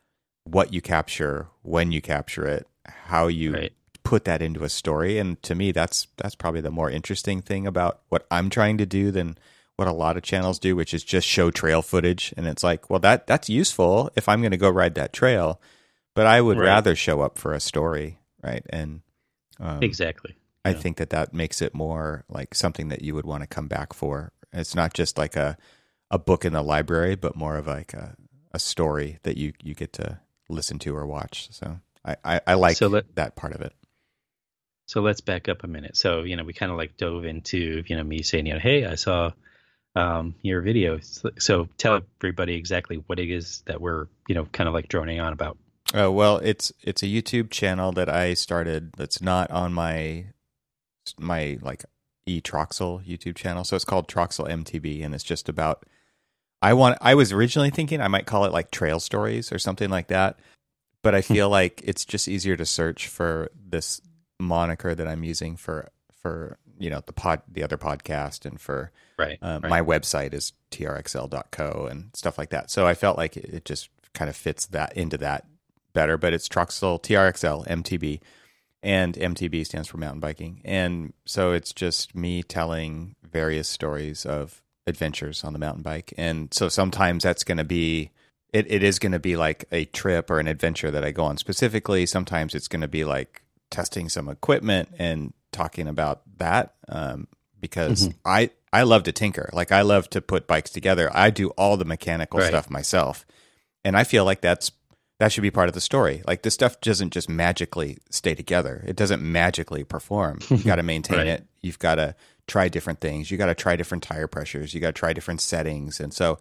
what 0.44 0.72
you 0.72 0.80
capture, 0.80 1.48
when 1.62 1.92
you 1.92 2.00
capture 2.00 2.46
it, 2.46 2.66
how 2.86 3.26
you 3.26 3.52
Right. 3.52 3.72
put 4.04 4.24
that 4.24 4.42
into 4.42 4.62
a 4.64 4.68
story. 4.68 5.18
And 5.18 5.42
to 5.42 5.54
me, 5.54 5.72
that's 5.72 6.06
that's 6.16 6.34
probably 6.34 6.60
the 6.60 6.70
more 6.70 6.90
interesting 6.90 7.42
thing 7.42 7.66
about 7.66 8.00
what 8.08 8.26
I'm 8.30 8.50
trying 8.50 8.78
to 8.78 8.86
do 8.86 9.10
than 9.10 9.38
what 9.76 9.88
a 9.88 9.92
lot 9.92 10.16
of 10.16 10.22
channels 10.22 10.58
do, 10.58 10.74
which 10.76 10.94
is 10.94 11.04
just 11.04 11.26
show 11.26 11.50
trail 11.50 11.82
footage. 11.82 12.32
And 12.36 12.46
it's 12.46 12.62
like, 12.62 12.88
well, 12.88 13.00
that 13.00 13.26
that's 13.26 13.48
useful 13.48 14.10
if 14.16 14.28
I'm 14.28 14.40
going 14.40 14.52
to 14.52 14.56
go 14.56 14.70
ride 14.70 14.94
that 14.94 15.12
trail, 15.12 15.60
but 16.14 16.26
I 16.26 16.40
would 16.40 16.56
Right. 16.58 16.66
rather 16.66 16.94
show 16.94 17.20
up 17.20 17.36
for 17.38 17.52
a 17.52 17.60
story, 17.60 18.18
right? 18.42 18.64
And 18.70 19.02
um, 19.58 19.82
Exactly. 19.82 20.36
I 20.64 20.72
Yeah. 20.72 20.78
think 20.78 20.96
that 20.98 21.10
that 21.10 21.34
makes 21.34 21.60
it 21.60 21.74
more 21.74 22.24
like 22.28 22.54
something 22.54 22.88
that 22.88 23.02
you 23.02 23.14
would 23.14 23.26
want 23.26 23.42
to 23.42 23.46
come 23.46 23.68
back 23.68 23.92
for. 23.92 24.32
It's 24.52 24.74
not 24.74 24.94
just 24.94 25.18
like 25.18 25.36
a 25.36 25.56
a 26.10 26.18
book 26.20 26.44
in 26.44 26.52
the 26.52 26.62
library, 26.62 27.16
but 27.16 27.34
more 27.34 27.56
of 27.56 27.66
like 27.66 27.92
a, 27.92 28.14
a 28.56 28.58
story 28.58 29.18
that 29.22 29.36
you 29.36 29.52
you 29.62 29.74
get 29.74 29.92
to 29.94 30.18
listen 30.48 30.78
to 30.80 30.96
or 30.96 31.06
watch. 31.06 31.48
So 31.52 31.78
I 32.04 32.16
I, 32.24 32.40
I 32.48 32.54
like 32.54 32.76
So 32.76 32.88
let- 32.88 33.14
that 33.14 33.36
part 33.36 33.54
of 33.54 33.60
it. 33.60 33.72
So 34.88 35.00
let's 35.02 35.20
back 35.20 35.48
up 35.48 35.64
a 35.64 35.66
minute. 35.66 35.96
So, 35.96 36.22
you 36.22 36.36
know, 36.36 36.44
we 36.44 36.52
kind 36.52 36.70
of 36.70 36.78
like 36.78 36.96
dove 36.96 37.24
into, 37.24 37.82
you 37.88 37.96
know, 37.96 38.04
me 38.04 38.22
saying, 38.22 38.46
you 38.46 38.52
know, 38.54 38.60
hey, 38.60 38.86
I 38.86 38.94
saw 38.94 39.32
um, 39.96 40.36
your 40.42 40.60
video. 40.60 41.00
So, 41.00 41.30
so 41.40 41.68
tell 41.76 42.02
everybody 42.20 42.54
exactly 42.54 43.02
what 43.08 43.18
it 43.18 43.28
is 43.28 43.62
that 43.66 43.80
we're, 43.80 44.06
you 44.28 44.36
know, 44.36 44.44
kind 44.44 44.68
of 44.68 44.74
like 44.74 44.86
droning 44.88 45.18
on 45.18 45.32
about. 45.32 45.58
Oh 45.92 46.10
well, 46.10 46.38
it's 46.38 46.72
it's 46.82 47.02
a 47.02 47.06
YouTube 47.06 47.50
channel 47.50 47.92
that 47.92 48.08
I 48.08 48.34
started. 48.34 48.92
That's 48.96 49.20
not 49.20 49.50
on 49.50 49.72
my 49.72 50.26
my 51.18 51.58
like 51.62 51.84
e 52.26 52.40
Troxel 52.40 53.04
YouTube 53.06 53.36
channel. 53.36 53.64
So 53.64 53.76
it's 53.76 53.84
called 53.84 54.08
Troxel 54.08 54.48
MTB, 54.48 55.04
and 55.04 55.14
it's 55.14 55.24
just 55.24 55.48
about. 55.48 55.84
I 56.66 56.72
want. 56.72 56.98
I 57.00 57.14
was 57.14 57.30
originally 57.30 57.70
thinking 57.70 58.00
I 58.00 58.08
might 58.08 58.26
call 58.26 58.44
it 58.44 58.52
like 58.52 58.72
trail 58.72 58.98
stories 58.98 59.52
or 59.52 59.58
something 59.60 59.88
like 59.88 60.08
that, 60.08 60.40
but 61.02 61.14
I 61.14 61.20
feel 61.20 61.48
like 61.48 61.80
it's 61.84 62.04
just 62.04 62.26
easier 62.26 62.56
to 62.56 62.66
search 62.66 63.06
for 63.06 63.50
this 63.54 64.00
moniker 64.40 64.92
that 64.92 65.06
I'm 65.06 65.22
using 65.22 65.56
for 65.56 65.88
for 66.22 66.58
you 66.76 66.90
know 66.90 67.02
the 67.06 67.12
pod 67.12 67.42
the 67.46 67.62
other 67.62 67.78
podcast 67.78 68.44
and 68.46 68.60
for 68.60 68.90
Right. 69.16 69.38
um, 69.40 69.62
right. 69.62 69.70
My 69.70 69.80
website 69.80 70.34
is 70.34 70.52
trxl.co 70.72 71.86
and 71.88 72.10
stuff 72.14 72.36
like 72.36 72.50
that. 72.50 72.68
So 72.70 72.84
I 72.84 72.94
felt 72.94 73.16
like 73.16 73.36
it, 73.36 73.44
it 73.46 73.64
just 73.64 73.88
kind 74.12 74.28
of 74.28 74.34
fits 74.36 74.66
that 74.66 74.96
into 74.96 75.18
that 75.18 75.46
better. 75.92 76.18
But 76.18 76.32
it's 76.32 76.48
Troxel 76.48 77.00
TRXL 77.00 77.66
MTB, 77.68 78.20
and 78.82 79.14
MTB 79.14 79.64
stands 79.64 79.86
for 79.88 79.98
mountain 79.98 80.20
biking. 80.20 80.62
And 80.64 81.12
so 81.24 81.52
it's 81.52 81.72
just 81.72 82.14
me 82.16 82.42
telling 82.42 83.14
various 83.22 83.68
stories 83.68 84.26
of 84.26 84.62
adventures 84.86 85.44
on 85.44 85.52
the 85.52 85.58
mountain 85.58 85.82
bike. 85.82 86.12
And 86.16 86.52
so 86.52 86.68
sometimes 86.68 87.22
that's 87.24 87.44
going 87.44 87.58
to 87.58 87.64
be. 87.64 88.10
It, 88.52 88.70
it 88.70 88.82
is 88.82 88.98
going 88.98 89.12
to 89.12 89.18
be 89.18 89.36
like 89.36 89.66
a 89.72 89.84
trip 89.86 90.30
or 90.30 90.38
an 90.38 90.46
adventure 90.46 90.90
that 90.90 91.04
I 91.04 91.10
go 91.10 91.24
on 91.24 91.36
specifically. 91.36 92.06
Sometimes 92.06 92.54
it's 92.54 92.68
going 92.68 92.80
to 92.80 92.88
be 92.88 93.04
like 93.04 93.42
testing 93.70 94.08
some 94.08 94.28
equipment 94.28 94.88
and 94.98 95.34
talking 95.52 95.88
about 95.88 96.22
that 96.38 96.74
um, 96.88 97.26
because 97.60 98.08
Mhm. 98.08 98.14
I 98.24 98.50
I 98.72 98.82
love 98.84 99.02
to 99.04 99.12
tinker. 99.12 99.50
Like 99.52 99.72
I 99.72 99.82
love 99.82 100.08
to 100.10 100.20
put 100.20 100.46
bikes 100.46 100.70
together. 100.70 101.10
I 101.12 101.30
do 101.30 101.48
all 101.50 101.76
the 101.76 101.84
mechanical 101.84 102.38
Right. 102.38 102.48
stuff 102.48 102.70
myself, 102.70 103.26
and 103.84 103.96
I 103.96 104.04
feel 104.04 104.24
like 104.24 104.40
that's 104.40 104.70
that 105.18 105.32
should 105.32 105.42
be 105.42 105.50
part 105.50 105.68
of 105.68 105.74
the 105.74 105.80
story. 105.80 106.22
Like 106.26 106.42
this 106.42 106.54
stuff 106.54 106.80
doesn't 106.80 107.10
just 107.12 107.28
magically 107.28 107.98
stay 108.10 108.34
together. 108.34 108.84
It 108.86 108.96
doesn't 108.96 109.22
magically 109.22 109.82
perform. 109.82 110.38
You 110.50 110.58
got 110.58 110.76
to 110.76 110.82
maintain 110.94 111.18
Right. 111.18 111.26
it. 111.26 111.46
You've 111.62 111.78
got 111.80 111.96
to 111.96 112.14
try 112.46 112.68
different 112.68 113.00
things. 113.00 113.30
You 113.30 113.38
got 113.38 113.46
to 113.46 113.54
try 113.54 113.76
different 113.76 114.04
tire 114.04 114.26
pressures. 114.26 114.74
You 114.74 114.80
got 114.80 114.88
to 114.88 114.92
try 114.98 115.12
different 115.12 115.40
settings. 115.40 116.00
And 116.00 116.14
so 116.14 116.38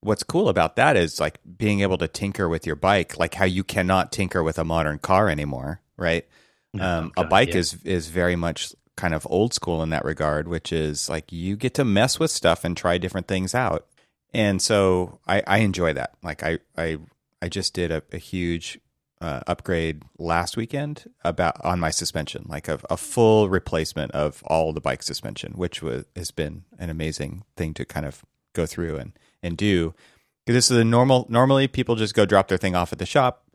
what's 0.00 0.22
cool 0.22 0.48
about 0.48 0.76
that 0.76 0.96
is 0.96 1.20
like 1.20 1.38
being 1.56 1.80
able 1.80 1.98
to 1.98 2.08
tinker 2.08 2.48
with 2.48 2.66
your 2.66 2.76
bike, 2.76 3.18
like 3.18 3.34
how 3.34 3.44
you 3.44 3.64
cannot 3.64 4.12
tinker 4.12 4.42
with 4.42 4.58
a 4.58 4.64
modern 4.64 4.98
car 4.98 5.28
anymore, 5.28 5.80
right? 5.96 6.26
Um, 6.78 7.12
a 7.16 7.24
bike 7.24 7.54
yeah. 7.54 7.60
is 7.60 7.82
is 7.84 8.08
very 8.08 8.36
much 8.36 8.74
kind 8.96 9.14
of 9.14 9.26
old 9.30 9.54
school 9.54 9.82
in 9.82 9.90
that 9.90 10.04
regard, 10.04 10.46
which 10.46 10.72
is 10.72 11.08
like 11.08 11.32
you 11.32 11.56
get 11.56 11.74
to 11.74 11.84
mess 11.84 12.18
with 12.18 12.30
stuff 12.30 12.64
and 12.64 12.76
try 12.76 12.98
different 12.98 13.28
things 13.28 13.54
out. 13.54 13.86
and 14.34 14.60
so 14.60 15.18
I, 15.26 15.42
I 15.46 15.58
enjoy 15.58 15.94
that. 15.94 16.14
Like 16.22 16.42
I 16.42 16.58
I 16.76 16.98
I 17.40 17.48
just 17.48 17.72
did 17.72 17.90
a, 17.90 18.02
a 18.12 18.18
huge 18.18 18.78
uh, 19.20 19.40
upgrade 19.46 20.02
last 20.18 20.56
weekend 20.56 21.10
about 21.24 21.62
on 21.64 21.80
my 21.80 21.90
suspension, 21.90 22.44
like 22.48 22.68
a, 22.68 22.78
a, 22.90 22.96
full 22.96 23.48
replacement 23.48 24.12
of 24.12 24.42
all 24.44 24.72
the 24.72 24.80
bike 24.80 25.02
suspension, 25.02 25.52
which 25.52 25.82
was 25.82 26.04
has 26.14 26.30
been 26.30 26.64
an 26.78 26.90
amazing 26.90 27.42
thing 27.56 27.72
to 27.74 27.84
kind 27.84 28.04
of 28.04 28.24
go 28.52 28.66
through 28.66 28.96
and 28.96 29.12
and 29.42 29.56
do. 29.56 29.94
Because 30.44 30.56
this 30.56 30.70
is 30.70 30.78
a 30.78 30.84
normal. 30.84 31.26
Normally, 31.28 31.66
people 31.66 31.96
just 31.96 32.14
go 32.14 32.26
drop 32.26 32.48
their 32.48 32.58
thing 32.58 32.74
off 32.74 32.92
at 32.92 32.98
the 32.98 33.06
shop, 33.06 33.48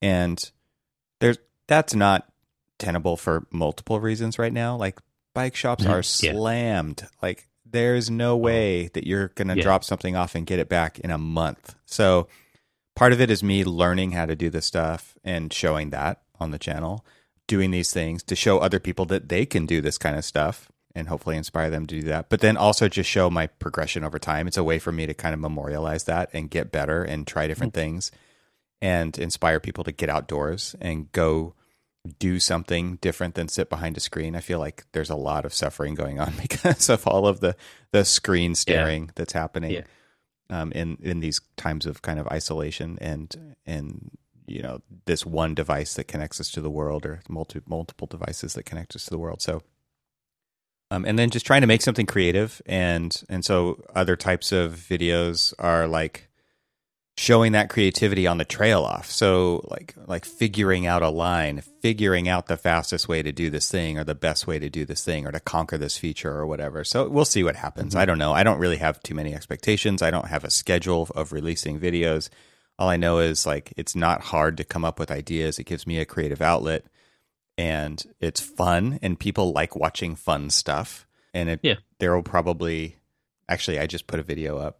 and 0.00 0.50
there's 1.20 1.38
that's 1.66 1.94
not 1.94 2.30
tenable 2.78 3.16
for 3.16 3.46
multiple 3.50 4.00
reasons 4.00 4.38
right 4.38 4.52
now. 4.52 4.76
Like 4.76 5.00
bike 5.34 5.56
shops 5.56 5.84
mm-hmm. 5.84 5.92
are 5.92 6.02
slammed. 6.02 7.00
Yeah. 7.02 7.08
Like 7.20 7.48
there's 7.64 8.10
no 8.10 8.36
way 8.36 8.88
that 8.94 9.06
you're 9.06 9.28
going 9.28 9.48
to 9.48 9.56
yeah. 9.56 9.62
drop 9.62 9.84
something 9.84 10.16
off 10.16 10.34
and 10.34 10.46
get 10.46 10.58
it 10.58 10.68
back 10.68 10.98
in 11.00 11.10
a 11.10 11.18
month. 11.18 11.74
So 11.84 12.28
part 12.94 13.12
of 13.12 13.20
it 13.20 13.30
is 13.30 13.42
me 13.42 13.64
learning 13.64 14.12
how 14.12 14.26
to 14.26 14.36
do 14.36 14.50
this 14.50 14.66
stuff 14.66 15.16
and 15.24 15.52
showing 15.52 15.90
that 15.90 16.22
on 16.38 16.50
the 16.50 16.58
channel, 16.58 17.04
doing 17.46 17.70
these 17.70 17.92
things 17.92 18.22
to 18.24 18.36
show 18.36 18.58
other 18.58 18.80
people 18.80 19.06
that 19.06 19.28
they 19.28 19.46
can 19.46 19.66
do 19.66 19.80
this 19.80 19.98
kind 19.98 20.16
of 20.16 20.24
stuff 20.24 20.70
and 20.94 21.08
hopefully 21.08 21.36
inspire 21.36 21.70
them 21.70 21.86
to 21.86 22.00
do 22.00 22.08
that. 22.08 22.28
But 22.28 22.40
then 22.40 22.56
also 22.56 22.88
just 22.88 23.08
show 23.08 23.30
my 23.30 23.46
progression 23.46 24.04
over 24.04 24.18
time. 24.18 24.46
It's 24.46 24.56
a 24.56 24.64
way 24.64 24.78
for 24.78 24.92
me 24.92 25.06
to 25.06 25.14
kind 25.14 25.34
of 25.34 25.40
memorialize 25.40 26.04
that 26.04 26.30
and 26.32 26.50
get 26.50 26.72
better 26.72 27.02
and 27.04 27.26
try 27.26 27.46
different 27.46 27.72
mm-hmm. 27.72 27.82
things 27.82 28.12
and 28.82 29.16
inspire 29.18 29.60
people 29.60 29.84
to 29.84 29.92
get 29.92 30.08
outdoors 30.08 30.74
and 30.80 31.10
go 31.12 31.54
do 32.18 32.40
something 32.40 32.96
different 32.96 33.34
than 33.34 33.46
sit 33.48 33.68
behind 33.68 33.96
a 33.96 34.00
screen. 34.00 34.34
I 34.34 34.40
feel 34.40 34.58
like 34.58 34.84
there's 34.92 35.10
a 35.10 35.16
lot 35.16 35.44
of 35.44 35.52
suffering 35.54 35.94
going 35.94 36.18
on 36.18 36.32
because 36.40 36.88
of 36.88 37.06
all 37.06 37.26
of 37.26 37.40
the 37.40 37.56
the 37.92 38.04
screen 38.04 38.54
staring 38.54 39.04
yeah. 39.04 39.12
that's 39.14 39.32
happening 39.32 39.72
yeah. 39.72 39.84
Um, 40.50 40.72
in 40.72 40.98
in 41.00 41.20
these 41.20 41.40
times 41.56 41.86
of 41.86 42.02
kind 42.02 42.18
of 42.18 42.26
isolation 42.28 42.98
and 43.00 43.54
and 43.66 44.10
you 44.46 44.62
know 44.62 44.82
this 45.06 45.24
one 45.24 45.54
device 45.54 45.94
that 45.94 46.08
connects 46.08 46.40
us 46.40 46.50
to 46.50 46.60
the 46.60 46.70
world 46.70 47.06
or 47.06 47.22
multi, 47.28 47.60
multiple 47.66 48.06
devices 48.06 48.54
that 48.54 48.64
connect 48.64 48.94
us 48.94 49.04
to 49.04 49.10
the 49.10 49.18
world. 49.18 49.40
So. 49.40 49.62
Um, 50.92 51.04
and 51.04 51.16
then 51.16 51.30
just 51.30 51.46
trying 51.46 51.60
to 51.60 51.68
make 51.68 51.82
something 51.82 52.04
creative 52.04 52.60
and 52.66 53.22
and 53.28 53.44
so 53.44 53.80
other 53.94 54.16
types 54.16 54.50
of 54.50 54.72
videos 54.72 55.54
are 55.60 55.86
like 55.86 56.29
showing 57.20 57.52
that 57.52 57.68
creativity 57.68 58.26
on 58.26 58.38
the 58.38 58.46
trail 58.46 58.82
off. 58.82 59.10
So 59.10 59.62
like 59.68 59.94
like 60.06 60.24
figuring 60.24 60.86
out 60.86 61.02
a 61.02 61.10
line, 61.10 61.60
figuring 61.82 62.30
out 62.30 62.46
the 62.46 62.56
fastest 62.56 63.08
way 63.08 63.22
to 63.22 63.30
do 63.30 63.50
this 63.50 63.70
thing 63.70 63.98
or 63.98 64.04
the 64.04 64.14
best 64.14 64.46
way 64.46 64.58
to 64.58 64.70
do 64.70 64.86
this 64.86 65.04
thing 65.04 65.26
or 65.26 65.32
to 65.32 65.38
conquer 65.38 65.76
this 65.76 65.98
feature 65.98 66.32
or 66.32 66.46
whatever. 66.46 66.82
So 66.82 67.10
we'll 67.10 67.26
see 67.26 67.44
what 67.44 67.56
happens. 67.56 67.92
Mm-hmm. 67.92 68.00
I 68.00 68.04
don't 68.06 68.16
know. 68.16 68.32
I 68.32 68.42
don't 68.42 68.58
really 68.58 68.78
have 68.78 69.02
too 69.02 69.14
many 69.14 69.34
expectations. 69.34 70.00
I 70.00 70.10
don't 70.10 70.28
have 70.28 70.44
a 70.44 70.50
schedule 70.50 71.10
of 71.14 71.34
releasing 71.34 71.78
videos. 71.78 72.30
All 72.78 72.88
I 72.88 72.96
know 72.96 73.18
is 73.18 73.44
like 73.44 73.74
it's 73.76 73.94
not 73.94 74.22
hard 74.22 74.56
to 74.56 74.64
come 74.64 74.86
up 74.86 74.98
with 74.98 75.10
ideas. 75.10 75.58
It 75.58 75.64
gives 75.64 75.86
me 75.86 75.98
a 75.98 76.06
creative 76.06 76.40
outlet 76.40 76.86
and 77.58 78.02
it's 78.20 78.40
fun 78.40 78.98
and 79.02 79.20
people 79.20 79.52
like 79.52 79.76
watching 79.76 80.16
fun 80.16 80.48
stuff. 80.48 81.06
And 81.34 81.50
it, 81.50 81.60
yeah. 81.62 81.74
there 81.98 82.14
will 82.14 82.22
probably 82.22 82.96
actually 83.46 83.78
I 83.78 83.86
just 83.86 84.06
put 84.06 84.20
a 84.20 84.22
video 84.22 84.56
up 84.56 84.79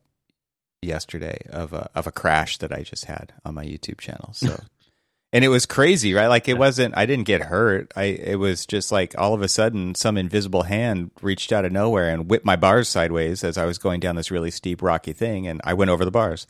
yesterday 0.82 1.38
of 1.50 1.72
a 1.72 1.90
of 1.94 2.06
a 2.06 2.12
crash 2.12 2.58
that 2.58 2.72
I 2.72 2.82
just 2.82 3.04
had 3.06 3.32
on 3.44 3.54
my 3.54 3.64
YouTube 3.64 3.98
channel. 3.98 4.30
So 4.32 4.60
and 5.32 5.44
it 5.44 5.48
was 5.48 5.66
crazy, 5.66 6.14
right? 6.14 6.26
Like 6.26 6.48
it 6.48 6.58
wasn't 6.58 6.96
I 6.96 7.06
didn't 7.06 7.26
get 7.26 7.42
hurt. 7.42 7.92
I 7.96 8.04
it 8.04 8.38
was 8.38 8.66
just 8.66 8.90
like 8.90 9.14
all 9.18 9.34
of 9.34 9.42
a 9.42 9.48
sudden 9.48 9.94
some 9.94 10.16
invisible 10.16 10.64
hand 10.64 11.10
reached 11.22 11.52
out 11.52 11.64
of 11.64 11.72
nowhere 11.72 12.10
and 12.10 12.28
whipped 12.28 12.46
my 12.46 12.56
bars 12.56 12.88
sideways 12.88 13.44
as 13.44 13.58
I 13.58 13.66
was 13.66 13.78
going 13.78 14.00
down 14.00 14.16
this 14.16 14.30
really 14.30 14.50
steep 14.50 14.82
rocky 14.82 15.12
thing 15.12 15.46
and 15.46 15.60
I 15.64 15.74
went 15.74 15.90
over 15.90 16.04
the 16.04 16.10
bars. 16.10 16.46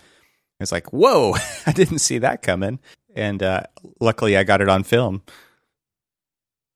It's 0.61 0.73
like, 0.73 0.93
"Whoa, 0.93 1.35
I 1.67 1.73
didn't 1.73 2.01
see 2.01 2.19
that 2.19 2.43
coming." 2.43 2.81
And 3.15 3.43
uh, 3.43 3.63
luckily 3.99 4.37
I 4.37 4.45
got 4.45 4.61
it 4.61 4.69
on 4.69 4.85
film. 4.85 5.23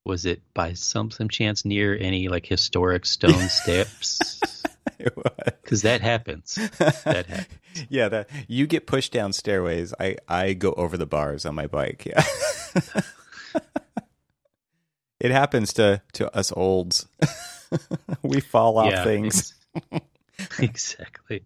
Was 0.07 0.27
it 0.27 0.43
by 0.53 0.75
some 0.75 1.11
some 1.11 1.29
chance 1.29 1.65
near 1.65 1.97
any 1.97 2.29
like 2.29 2.47
historic 2.47 3.07
stone 3.07 3.49
steps? 3.49 4.64
because 5.63 5.83
that 5.83 6.01
happens. 6.01 6.55
That 6.79 7.27
happens. 7.27 7.47
yeah, 7.89 8.09
that 8.09 8.31
you 8.49 8.67
get 8.67 8.87
pushed 8.87 9.13
down 9.13 9.33
stairways. 9.33 9.95
I 9.99 10.17
I 10.29 10.53
go 10.53 10.73
over 10.73 10.97
the 10.97 11.07
bars 11.07 11.45
on 11.47 11.55
my 11.55 11.67
bike. 11.67 12.07
Yeah, 12.07 12.23
it 15.21 15.31
happens 15.31 15.73
to 15.75 16.03
to 16.15 16.35
us 16.37 16.53
olds. 16.57 17.07
we 18.23 18.41
fall 18.41 18.79
off 18.79 18.91
yeah, 18.91 19.05
things. 19.05 19.55
exactly. 20.59 21.45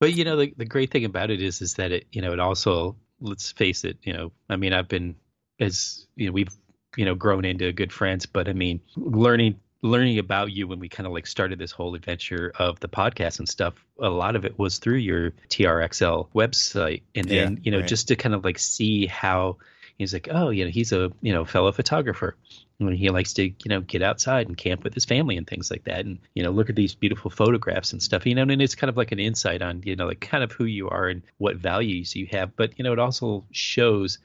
But 0.00 0.14
you 0.14 0.24
know 0.24 0.36
the 0.36 0.54
the 0.56 0.64
great 0.64 0.90
thing 0.90 1.04
about 1.04 1.30
it 1.30 1.42
is 1.42 1.60
is 1.60 1.74
that 1.74 1.92
it 1.92 2.06
you 2.12 2.22
know 2.22 2.32
it 2.32 2.40
also 2.40 2.96
let's 3.20 3.50
face 3.50 3.84
it 3.84 3.98
you 4.02 4.12
know 4.12 4.32
I 4.48 4.56
mean 4.56 4.72
I've 4.72 4.88
been 4.88 5.16
as 5.58 6.06
you 6.14 6.26
know 6.26 6.32
we've 6.32 6.54
you 6.96 7.04
know 7.04 7.14
grown 7.14 7.44
into 7.44 7.72
good 7.72 7.92
friends 7.92 8.26
but 8.26 8.48
I 8.48 8.52
mean 8.52 8.80
learning 8.96 9.58
learning 9.82 10.18
about 10.18 10.50
you 10.50 10.66
when 10.66 10.80
we 10.80 10.88
kind 10.88 11.06
of 11.06 11.12
like 11.12 11.26
started 11.26 11.58
this 11.58 11.70
whole 11.70 11.94
adventure 11.94 12.52
of 12.58 12.80
the 12.80 12.88
podcast 12.88 13.38
and 13.38 13.48
stuff 13.48 13.74
a 14.00 14.08
lot 14.08 14.34
of 14.34 14.44
it 14.44 14.58
was 14.58 14.78
through 14.78 14.96
your 14.96 15.30
trxl 15.48 16.28
website. 16.34 17.02
And 17.14 17.28
then 17.28 17.52
yeah, 17.52 17.58
you 17.62 17.72
know 17.72 17.78
right. 17.78 17.88
just 17.88 18.08
to 18.08 18.16
kind 18.16 18.34
of 18.34 18.44
like 18.44 18.58
see 18.58 19.06
how 19.06 19.58
he's 19.96 20.12
like 20.12 20.28
oh 20.30 20.50
you 20.50 20.64
know 20.64 20.70
he's 20.70 20.92
a 20.92 21.12
you 21.20 21.32
know 21.32 21.44
fellow 21.44 21.72
photographer. 21.72 22.36
And 22.80 22.94
he 22.94 23.10
likes 23.10 23.32
to 23.34 23.44
you 23.44 23.54
know 23.66 23.80
get 23.80 24.02
outside 24.02 24.46
and 24.46 24.56
camp 24.56 24.84
with 24.84 24.94
his 24.94 25.04
family 25.04 25.36
and 25.36 25.46
things 25.46 25.70
like 25.70 25.84
that. 25.84 26.06
And 26.06 26.18
you 26.34 26.42
know 26.42 26.50
look 26.50 26.70
at 26.70 26.76
these 26.76 26.94
beautiful 26.94 27.30
photographs 27.30 27.92
and 27.92 28.02
stuff 28.02 28.26
you 28.26 28.34
know 28.34 28.42
and 28.42 28.62
it's 28.62 28.74
kind 28.74 28.90
of 28.90 28.96
like 28.96 29.12
an 29.12 29.20
insight 29.20 29.62
on 29.62 29.82
you 29.84 29.94
know 29.94 30.06
like 30.06 30.20
kind 30.20 30.42
of 30.42 30.52
who 30.52 30.64
you 30.64 30.88
are 30.88 31.08
and 31.08 31.22
what 31.38 31.56
values 31.56 32.16
you 32.16 32.26
have. 32.32 32.56
But 32.56 32.78
you 32.78 32.84
know 32.84 32.92
it 32.92 32.98
also 32.98 33.44
shows 33.52 34.18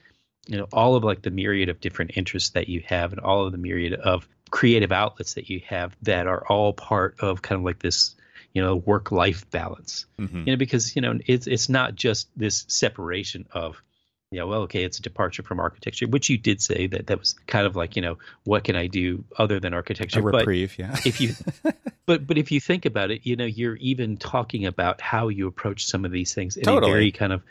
you 0.47 0.57
know 0.57 0.67
all 0.73 0.95
of 0.95 1.03
like 1.03 1.21
the 1.21 1.31
myriad 1.31 1.69
of 1.69 1.79
different 1.79 2.11
interests 2.15 2.51
that 2.51 2.67
you 2.67 2.83
have 2.87 3.13
and 3.13 3.21
all 3.21 3.45
of 3.45 3.51
the 3.51 3.57
myriad 3.57 3.93
of 3.93 4.27
creative 4.53 4.91
outlets 4.91 5.33
that 5.33 5.49
you 5.49 5.63
have 5.67 5.95
that 6.03 6.27
are 6.27 6.45
all 6.45 6.73
part 6.73 7.15
of 7.19 7.41
kind 7.41 7.57
of 7.57 7.65
like 7.65 7.79
this 7.79 8.13
you 8.53 8.61
know 8.61 8.75
work 8.75 9.11
life 9.11 9.49
balance 9.49 10.05
mm-hmm. 10.19 10.43
you 10.45 10.53
know 10.53 10.57
because 10.57 10.95
you 10.95 11.01
know 11.01 11.17
it's 11.25 11.47
it's 11.47 11.69
not 11.69 11.95
just 11.95 12.29
this 12.37 12.63
separation 12.67 13.47
of 13.51 13.81
you 14.29 14.37
know 14.37 14.45
well 14.45 14.61
okay 14.61 14.83
it's 14.83 14.99
a 14.99 15.01
departure 15.01 15.41
from 15.41 15.59
architecture 15.59 16.05
which 16.05 16.29
you 16.29 16.37
did 16.37 16.61
say 16.61 16.85
that 16.85 17.07
that 17.07 17.17
was 17.17 17.33
kind 17.47 17.65
of 17.65 17.75
like 17.75 17.95
you 17.95 18.03
know 18.03 18.19
what 18.43 18.63
can 18.63 18.75
i 18.75 18.85
do 18.85 19.25
other 19.39 19.59
than 19.59 19.73
architecture 19.73 20.19
a 20.19 20.21
reprieve 20.21 20.75
but 20.77 20.85
yeah 20.85 20.95
if 21.03 21.19
you 21.19 21.33
but 22.05 22.27
but 22.27 22.37
if 22.37 22.51
you 22.51 22.59
think 22.59 22.85
about 22.85 23.09
it 23.09 23.25
you 23.25 23.35
know 23.35 23.45
you're 23.45 23.77
even 23.77 24.17
talking 24.17 24.67
about 24.67 25.01
how 25.01 25.29
you 25.29 25.47
approach 25.47 25.87
some 25.87 26.05
of 26.05 26.11
these 26.11 26.31
things 26.35 26.57
in 26.57 26.63
totally. 26.65 26.91
a 26.91 26.93
very 26.93 27.11
kind 27.11 27.33
of 27.33 27.41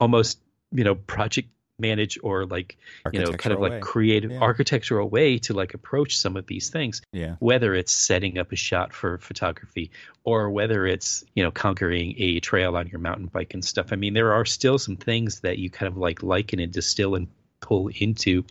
almost 0.00 0.38
you 0.72 0.84
know 0.84 0.94
project 0.94 1.50
manage 1.78 2.18
or 2.22 2.46
like 2.46 2.78
you 3.12 3.20
know 3.20 3.32
kind 3.32 3.52
of 3.52 3.60
like 3.60 3.72
way. 3.72 3.80
creative 3.80 4.30
yeah. 4.30 4.40
architectural 4.40 5.08
way 5.08 5.38
to 5.38 5.52
like 5.52 5.74
approach 5.74 6.16
some 6.16 6.36
of 6.36 6.46
these 6.46 6.70
things 6.70 7.02
yeah 7.12 7.36
whether 7.40 7.74
it's 7.74 7.92
setting 7.92 8.38
up 8.38 8.50
a 8.52 8.56
shot 8.56 8.94
for 8.94 9.18
photography 9.18 9.90
or 10.24 10.48
whether 10.50 10.86
it's 10.86 11.24
you 11.34 11.42
know 11.42 11.50
conquering 11.50 12.14
a 12.16 12.40
trail 12.40 12.76
on 12.76 12.86
your 12.88 12.98
mountain 12.98 13.26
bike 13.26 13.52
and 13.52 13.64
stuff 13.64 13.92
i 13.92 13.96
mean 13.96 14.14
there 14.14 14.32
are 14.32 14.44
still 14.44 14.78
some 14.78 14.96
things 14.96 15.40
that 15.40 15.58
you 15.58 15.68
kind 15.68 15.90
of 15.90 15.98
like 15.98 16.22
liken 16.22 16.60
and 16.60 16.72
distill 16.72 17.14
and 17.14 17.28
pull 17.60 17.90
into 18.00 18.42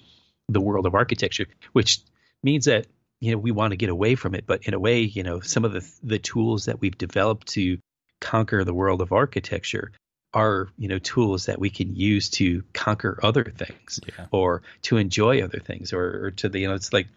the 0.48 0.62
world 0.62 0.86
of 0.86 0.94
architecture 0.94 1.48
which 1.74 2.00
means 2.44 2.66
that 2.66 2.86
you 3.22 3.32
know 3.32 3.38
we 3.38 3.52
want 3.52 3.72
to 3.72 3.78
get 3.78 3.90
away 3.90 4.14
from 4.14 4.36
it 4.36 4.46
but 4.46 4.68
in 4.68 4.76
a 4.76 4.80
way 4.80 5.02
you 5.02 5.24
know 5.24 5.40
some 5.40 5.66
of 5.66 5.74
the 5.74 5.92
the 6.04 6.20
tools 6.20 6.66
that 6.66 6.80
we've 6.80 6.98
developed 6.98 7.48
to 7.48 7.80
conquer 8.22 8.64
the 8.64 8.74
world 8.74 9.02
of 9.02 9.12
architecture 9.12 9.92
are 10.36 10.68
you 10.78 10.90
know 10.90 11.00
tools 11.00 11.46
that 11.46 11.58
we 11.60 11.70
can 11.70 11.96
use 11.96 12.30
to 12.30 12.64
conquer 12.74 13.18
other 13.24 13.46
things 13.46 14.02
yeah. 14.06 14.26
or 14.32 14.62
to 14.82 14.98
enjoy 14.98 15.42
other 15.42 15.60
things 15.60 15.94
or, 15.94 16.26
or 16.26 16.32
to 16.32 16.50
the 16.50 16.60
you 16.60 16.68
know 16.68 16.76
it's 16.76 16.92
like 16.92 17.08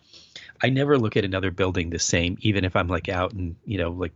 i 0.63 0.71
never 0.71 0.97
look 0.97 1.17
at 1.17 1.25
another 1.25 1.51
building 1.51 1.91
the 1.91 1.99
same 1.99 2.39
even 2.41 2.65
if 2.65 2.77
i'm 2.77 2.87
like 2.87 3.09
out 3.09 3.33
and 3.33 3.57
you 3.67 3.77
know 3.77 3.91
like 3.91 4.13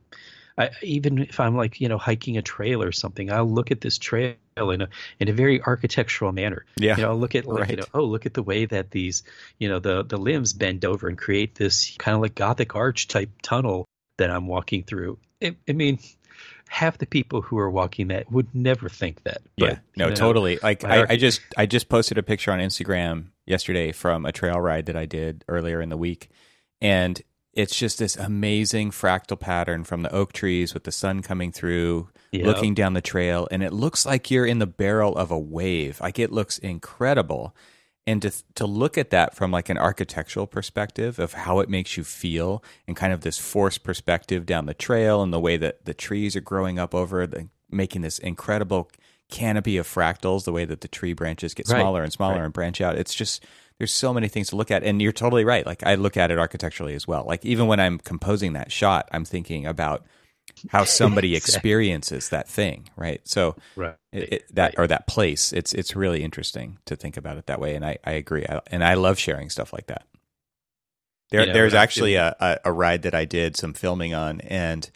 I, 0.57 0.71
even 0.83 1.19
if 1.19 1.41
i'm 1.41 1.57
like 1.57 1.81
you 1.81 1.89
know 1.89 1.99
hiking 1.99 2.39
a 2.39 2.43
trail 2.43 2.83
or 2.83 2.93
something 2.93 3.33
i'll 3.33 3.51
look 3.51 3.73
at 3.73 3.81
this 3.81 3.99
trail 3.99 4.37
in 4.57 4.83
a 4.83 4.89
in 5.19 5.29
a 5.29 5.33
very 5.33 5.61
architectural 5.61 6.31
manner 6.31 6.65
yeah 6.77 6.97
you 6.97 7.03
know 7.03 7.11
i'll 7.11 7.19
look 7.19 7.35
at 7.35 7.45
like 7.45 7.61
right. 7.61 7.71
you 7.71 7.77
know 7.79 7.87
oh 7.95 8.05
look 8.05 8.25
at 8.25 8.35
the 8.35 8.43
way 8.43 8.67
that 8.67 8.93
these 8.93 9.25
you 9.59 9.69
know 9.69 9.81
the 9.81 10.05
the 10.05 10.17
limbs 10.17 10.53
bend 10.53 10.85
over 10.85 11.09
and 11.09 11.19
create 11.19 11.57
this 11.57 11.97
kind 11.99 12.15
of 12.15 12.21
like 12.21 12.37
gothic 12.37 12.77
arch 12.77 13.09
type 13.09 13.31
tunnel 13.43 13.85
that 14.19 14.31
i'm 14.31 14.47
walking 14.47 14.85
through 14.85 15.19
it, 15.41 15.57
i 15.69 15.73
mean 15.73 15.99
half 16.73 16.97
the 16.97 17.07
people 17.07 17.43
who 17.43 17.59
are 17.59 17.71
walking 17.71 18.09
that 18.09 18.33
would 18.33 18.49
never 18.55 18.89
think 18.89 19.23
that. 19.25 19.43
But, 19.59 19.69
yeah, 19.69 19.79
no, 19.95 20.09
know, 20.09 20.15
totally. 20.15 20.59
Like 20.63 20.85
I, 20.85 21.05
I, 21.11 21.17
just 21.17 21.43
I 21.55 21.67
just 21.67 21.91
posted 21.91 22.17
a 22.17 22.23
picture 22.23 22.51
on 22.51 22.61
Instagram 22.61 23.27
yesterday 23.45 23.93
from 23.93 24.25
a 24.25 24.33
trail 24.33 24.59
ride 24.59 24.87
that 24.87 24.97
I 24.97 25.05
did 25.05 25.45
earlier 25.49 25.83
in 25.83 25.91
the 25.91 25.99
week, 25.99 26.31
and 26.81 27.21
it's 27.53 27.77
just 27.77 27.99
this 27.99 28.17
amazing 28.17 28.91
fractal 28.91 29.39
pattern 29.39 29.85
from 29.85 30.01
the 30.01 30.11
oak 30.15 30.33
trees 30.33 30.73
with 30.73 30.85
the 30.85 30.93
sun 30.93 31.21
coming 31.21 31.53
through, 31.53 32.09
yep. 32.31 32.47
looking 32.47 32.73
down 32.73 32.95
the 32.95 33.03
trail, 33.03 33.47
and 33.51 33.63
it 33.63 33.75
looks 33.75 34.07
like 34.07 34.31
you're 34.31 34.47
in 34.47 34.59
the 34.59 34.67
barrel 34.67 35.15
of 35.15 35.31
a 35.31 35.39
wave. 35.39 36.01
Like 36.01 36.19
it 36.19 36.33
looks 36.33 36.57
incredible. 36.57 37.55
And 38.07 38.21
to 38.23 38.33
to 38.55 38.67
look 38.67 38.99
at 38.99 39.11
that 39.11 39.35
from 39.35 39.51
like 39.51 39.69
an 39.69 39.79
architectural 39.79 40.47
perspective 40.47 41.19
of 41.19 41.33
how 41.33 41.61
it 41.61 41.69
makes 41.69 41.97
you 41.97 42.05
feel 42.05 42.63
and 42.87 42.97
kind 42.97 43.13
of 43.13 43.21
this 43.23 43.39
forced 43.39 43.85
perspective 43.85 44.45
down 44.47 44.67
the 44.67 44.75
trail 44.75 45.23
and 45.23 45.33
the 45.33 45.41
way 45.41 45.57
that 45.57 45.85
the 45.85 45.95
trees 45.95 46.35
are 46.37 46.41
growing 46.41 46.79
up 46.79 46.95
over 46.95 47.27
the 47.27 47.49
making 47.71 48.03
this 48.03 48.19
incredible 48.19 48.91
canopy 49.31 49.77
of 49.79 49.87
fractals 49.87 50.45
the 50.45 50.53
way 50.53 50.65
that 50.65 50.81
the 50.83 50.89
tree 50.89 51.13
branches 51.15 51.55
get 51.55 51.69
Right. 51.69 51.79
smaller 51.81 52.03
and 52.03 52.13
smaller 52.13 52.39
Right. 52.39 52.45
and 52.45 52.53
branch 52.53 52.81
out 52.81 52.97
it's 52.99 53.15
just 53.15 53.45
there's 53.79 53.93
so 53.93 54.13
many 54.13 54.29
things 54.29 54.49
to 54.51 54.57
look 54.57 54.71
at 54.71 54.83
and 54.85 55.01
you're 55.01 55.13
totally 55.13 55.45
right 55.45 55.65
like 55.65 55.83
i 55.85 55.95
look 55.95 56.17
at 56.17 56.31
it 56.31 56.39
architecturally 56.39 56.95
as 56.95 57.07
well 57.09 57.25
like 57.27 57.45
even 57.45 57.67
when 57.67 57.81
i'm 57.81 57.99
composing 57.99 58.53
that 58.53 58.71
shot 58.71 59.09
i'm 59.13 59.25
thinking 59.25 59.65
about 59.67 60.05
how 60.71 60.85
somebody 60.85 61.35
Exactly. 61.37 61.57
experiences 61.59 62.29
that 62.31 62.49
thing 62.49 62.89
right 62.97 63.21
so 63.25 63.57
Right. 63.77 63.95
it, 64.13 64.33
it, 64.33 64.55
that 64.55 64.75
or 64.79 64.87
that 64.87 65.07
place 65.07 65.53
it's 65.53 65.73
it's 65.73 65.97
really 65.97 66.23
interesting 66.23 66.79
to 66.87 66.97
think 66.97 67.17
about 67.17 67.37
it 67.37 67.47
that 67.47 67.61
way 67.61 67.75
and 67.75 67.85
i, 67.85 67.99
I 68.05 68.13
agree 68.13 68.45
I, 68.49 68.61
and 68.71 68.85
i 68.85 68.95
love 68.95 69.19
sharing 69.19 69.51
stuff 69.51 69.73
like 69.73 69.87
that 69.89 70.07
there, 71.31 71.47
there's 71.53 71.75
actually 71.75 72.15
a, 72.17 72.37
a, 72.41 72.59
a 72.67 72.73
ride 72.73 73.03
that 73.03 73.15
i 73.15 73.25
did 73.25 73.57
some 73.57 73.73
filming 73.73 74.13
on 74.15 74.41
and 74.43 74.91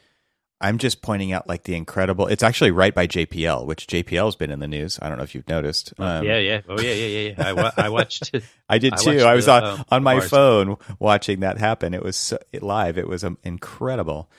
i'm 0.61 0.79
just 0.79 1.01
pointing 1.03 1.33
out 1.33 1.49
like 1.49 1.64
the 1.64 1.75
incredible 1.75 2.27
it's 2.27 2.42
actually 2.42 2.71
right 2.71 2.95
by 2.95 3.07
jpl 3.07 3.66
which 3.66 3.87
jpl 3.87 4.27
has 4.27 4.37
been 4.37 4.51
in 4.51 4.59
the 4.61 4.69
news 4.69 4.99
i 5.03 5.09
don't 5.09 5.16
know 5.19 5.25
if 5.25 5.35
you've 5.35 5.49
noticed 5.49 5.92
Um, 5.99 6.25
yeah, 6.25 6.38
yeah. 6.38 6.61
Oh, 6.69 6.79
yeah, 6.81 6.92
yeah, 6.92 7.07
yeah. 7.07 7.35
yeah. 7.38 7.49
I, 7.49 7.53
wa- 7.55 7.73
I 7.77 7.88
watched. 7.88 8.35
I 8.69 8.79
did 8.79 8.92
I 8.95 8.97
too. 8.97 9.11
watched 9.12 9.25
I 9.25 9.35
was 9.35 9.49
on, 9.49 9.64
um, 9.64 9.85
on 9.90 10.03
my 10.03 10.14
bars. 10.19 10.31
phone 10.31 10.77
watching 10.99 11.40
that 11.40 11.59
happen. 11.59 11.95
It 11.95 12.03
was 12.03 12.16
so, 12.16 12.38
it, 12.53 12.62
live. 12.62 12.99
It 12.99 13.07
was 13.09 13.23
um, 13.25 13.38
incredible. 13.45 14.31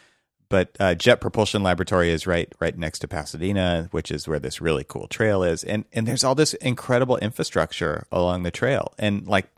But 0.50 0.76
uh, 0.80 0.96
Jet 0.96 1.20
Propulsion 1.20 1.64
Laboratory 1.64 2.10
is 2.10 2.26
right 2.26 2.52
right 2.60 2.78
next 2.78 3.00
to 3.00 3.08
Pasadena, 3.08 3.90
which 3.92 4.12
is 4.12 4.28
where 4.28 4.40
this 4.40 4.62
really 4.62 4.86
cool 4.88 5.08
trail 5.08 5.44
is. 5.44 5.64
And 5.64 5.86
and 5.94 6.08
there's 6.08 6.24
all 6.24 6.36
this 6.36 6.54
incredible 6.56 7.18
infrastructure 7.18 8.06
along 8.12 8.44
the 8.44 8.52
trail. 8.52 8.94
And 8.98 9.28
like 9.28 9.50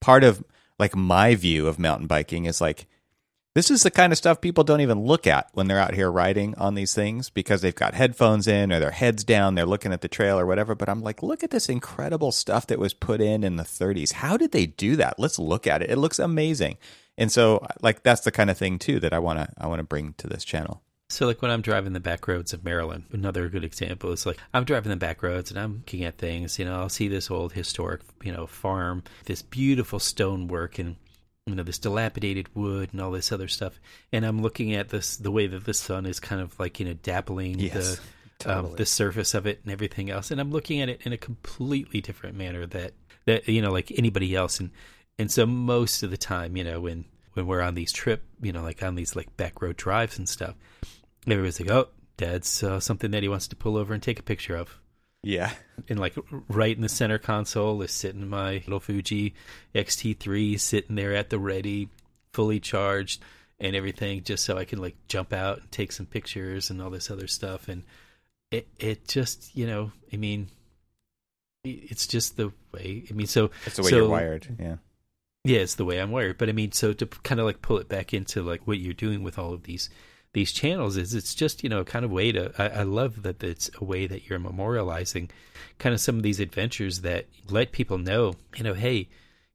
part 0.00 0.24
of 0.24 0.44
like 0.78 0.94
my 0.94 1.34
view 1.34 1.66
of 1.66 1.78
mountain 1.78 2.06
biking 2.06 2.44
is 2.44 2.60
like 2.60 2.86
this 3.54 3.70
is 3.70 3.84
the 3.84 3.90
kind 3.90 4.12
of 4.12 4.18
stuff 4.18 4.40
people 4.40 4.64
don't 4.64 4.80
even 4.80 5.04
look 5.04 5.28
at 5.28 5.48
when 5.52 5.68
they're 5.68 5.78
out 5.78 5.94
here 5.94 6.10
riding 6.10 6.56
on 6.56 6.74
these 6.74 6.92
things 6.92 7.30
because 7.30 7.60
they've 7.60 7.74
got 7.74 7.94
headphones 7.94 8.48
in 8.48 8.72
or 8.72 8.80
their 8.80 8.90
heads 8.90 9.22
down, 9.22 9.54
they're 9.54 9.64
looking 9.64 9.92
at 9.92 10.00
the 10.00 10.08
trail 10.08 10.36
or 10.36 10.44
whatever. 10.44 10.74
But 10.74 10.88
I'm 10.88 11.02
like, 11.02 11.22
look 11.22 11.44
at 11.44 11.50
this 11.50 11.68
incredible 11.68 12.32
stuff 12.32 12.66
that 12.66 12.80
was 12.80 12.94
put 12.94 13.20
in 13.20 13.44
in 13.44 13.54
the 13.54 13.62
30s. 13.62 14.14
How 14.14 14.36
did 14.36 14.50
they 14.50 14.66
do 14.66 14.96
that? 14.96 15.20
Let's 15.20 15.38
look 15.38 15.68
at 15.68 15.82
it. 15.82 15.90
It 15.90 15.98
looks 15.98 16.18
amazing. 16.18 16.78
And 17.16 17.30
so, 17.30 17.66
like, 17.80 18.02
that's 18.02 18.22
the 18.22 18.32
kind 18.32 18.50
of 18.50 18.58
thing 18.58 18.78
too 18.78 19.00
that 19.00 19.12
I 19.12 19.18
want 19.18 19.38
to 19.38 19.48
I 19.58 19.66
want 19.66 19.80
to 19.80 19.84
bring 19.84 20.14
to 20.18 20.26
this 20.26 20.44
channel. 20.44 20.82
So, 21.10 21.26
like 21.26 21.42
when 21.42 21.50
I'm 21.50 21.60
driving 21.60 21.92
the 21.92 22.00
back 22.00 22.26
roads 22.26 22.52
of 22.52 22.64
Maryland, 22.64 23.04
another 23.12 23.48
good 23.48 23.64
example 23.64 24.10
is 24.12 24.26
like 24.26 24.38
I'm 24.52 24.64
driving 24.64 24.90
the 24.90 24.96
back 24.96 25.22
roads 25.22 25.50
and 25.50 25.60
I'm 25.60 25.76
looking 25.76 26.04
at 26.04 26.18
things. 26.18 26.58
You 26.58 26.64
know, 26.64 26.80
I'll 26.80 26.88
see 26.88 27.08
this 27.08 27.30
old 27.30 27.52
historic, 27.52 28.00
you 28.22 28.32
know, 28.32 28.46
farm, 28.46 29.04
this 29.26 29.42
beautiful 29.42 30.00
stonework, 30.00 30.78
and 30.78 30.96
you 31.46 31.54
know 31.54 31.62
this 31.62 31.78
dilapidated 31.78 32.54
wood 32.56 32.88
and 32.92 33.00
all 33.00 33.10
this 33.10 33.30
other 33.30 33.48
stuff. 33.48 33.78
And 34.12 34.24
I'm 34.24 34.40
looking 34.40 34.74
at 34.74 34.88
this 34.88 35.16
the 35.16 35.30
way 35.30 35.46
that 35.46 35.64
the 35.64 35.74
sun 35.74 36.06
is 36.06 36.18
kind 36.18 36.40
of 36.40 36.58
like 36.58 36.80
you 36.80 36.86
know 36.86 36.94
dappling 36.94 37.60
Yes, 37.60 38.00
the 38.40 38.58
um, 38.58 38.74
the 38.76 38.86
surface 38.86 39.34
of 39.34 39.46
it 39.46 39.60
and 39.62 39.72
everything 39.72 40.10
else. 40.10 40.30
And 40.30 40.40
I'm 40.40 40.50
looking 40.50 40.80
at 40.80 40.88
it 40.88 41.02
in 41.04 41.12
a 41.12 41.18
completely 41.18 42.00
different 42.00 42.36
manner 42.36 42.66
that 42.66 42.94
that 43.26 43.46
you 43.46 43.62
know 43.62 43.70
like 43.70 43.92
anybody 43.96 44.34
else. 44.34 44.58
And 44.58 44.70
and 45.18 45.30
so 45.30 45.46
most 45.46 46.02
of 46.02 46.10
the 46.10 46.16
time, 46.16 46.56
you 46.56 46.64
know, 46.64 46.80
when 46.80 47.04
when 47.34 47.46
we're 47.46 47.60
on 47.62 47.74
these 47.74 47.92
trip, 47.92 48.22
you 48.40 48.52
know, 48.52 48.62
like 48.62 48.82
on 48.82 48.94
these 48.94 49.16
like 49.16 49.36
back 49.36 49.60
road 49.62 49.76
drives 49.76 50.18
and 50.18 50.28
stuff, 50.28 50.54
everybody's 51.26 51.60
like, 51.60 51.70
"Oh, 51.70 51.88
Dad's 52.16 52.62
uh, 52.62 52.80
something 52.80 53.10
that 53.10 53.22
he 53.22 53.28
wants 53.28 53.48
to 53.48 53.56
pull 53.56 53.76
over 53.76 53.92
and 53.94 54.02
take 54.02 54.18
a 54.18 54.22
picture 54.24 54.56
of." 54.56 54.78
Yeah. 55.22 55.52
And 55.88 55.98
like 55.98 56.14
right 56.48 56.76
in 56.76 56.82
the 56.82 56.88
center 56.88 57.18
console 57.18 57.80
is 57.82 57.92
sitting 57.92 58.28
my 58.28 58.54
little 58.66 58.78
Fuji 58.78 59.34
XT3 59.74 60.60
sitting 60.60 60.96
there 60.96 61.14
at 61.14 61.30
the 61.30 61.38
ready, 61.38 61.88
fully 62.34 62.60
charged 62.60 63.22
and 63.58 63.74
everything, 63.74 64.22
just 64.22 64.44
so 64.44 64.58
I 64.58 64.64
can 64.66 64.80
like 64.80 64.96
jump 65.08 65.32
out 65.32 65.60
and 65.60 65.72
take 65.72 65.92
some 65.92 66.04
pictures 66.06 66.68
and 66.70 66.82
all 66.82 66.90
this 66.90 67.10
other 67.10 67.26
stuff. 67.26 67.68
And 67.68 67.84
it 68.50 68.68
it 68.78 69.08
just 69.08 69.56
you 69.56 69.66
know, 69.66 69.92
I 70.12 70.16
mean, 70.16 70.48
it's 71.64 72.06
just 72.06 72.36
the 72.36 72.52
way. 72.72 73.04
I 73.10 73.12
mean, 73.14 73.26
so 73.26 73.50
That's 73.64 73.76
the 73.76 73.82
way 73.82 73.90
so- 73.90 73.96
you're 73.96 74.08
wired. 74.08 74.46
Yeah. 74.60 74.76
Yeah, 75.44 75.58
it's 75.60 75.74
the 75.74 75.84
way 75.84 75.98
I'm 75.98 76.10
wired. 76.10 76.38
But 76.38 76.48
I 76.48 76.52
mean, 76.52 76.72
so 76.72 76.92
to 76.94 77.06
kind 77.06 77.38
of 77.40 77.46
like 77.46 77.62
pull 77.62 77.78
it 77.78 77.88
back 77.88 78.14
into 78.14 78.42
like 78.42 78.66
what 78.66 78.78
you're 78.78 78.94
doing 78.94 79.22
with 79.22 79.38
all 79.38 79.52
of 79.52 79.64
these 79.64 79.90
these 80.32 80.50
channels 80.52 80.96
is 80.96 81.14
it's 81.14 81.32
just 81.34 81.62
you 81.62 81.68
know 81.68 81.84
kind 81.84 82.04
of 82.04 82.10
way 82.10 82.32
to. 82.32 82.52
I, 82.58 82.80
I 82.80 82.82
love 82.82 83.22
that 83.22 83.42
it's 83.42 83.70
a 83.80 83.84
way 83.84 84.06
that 84.06 84.28
you're 84.28 84.40
memorializing 84.40 85.30
kind 85.78 85.94
of 85.94 86.00
some 86.00 86.16
of 86.16 86.22
these 86.22 86.40
adventures 86.40 87.02
that 87.02 87.26
let 87.48 87.72
people 87.72 87.98
know, 87.98 88.34
you 88.56 88.64
know, 88.64 88.74
hey, 88.74 89.08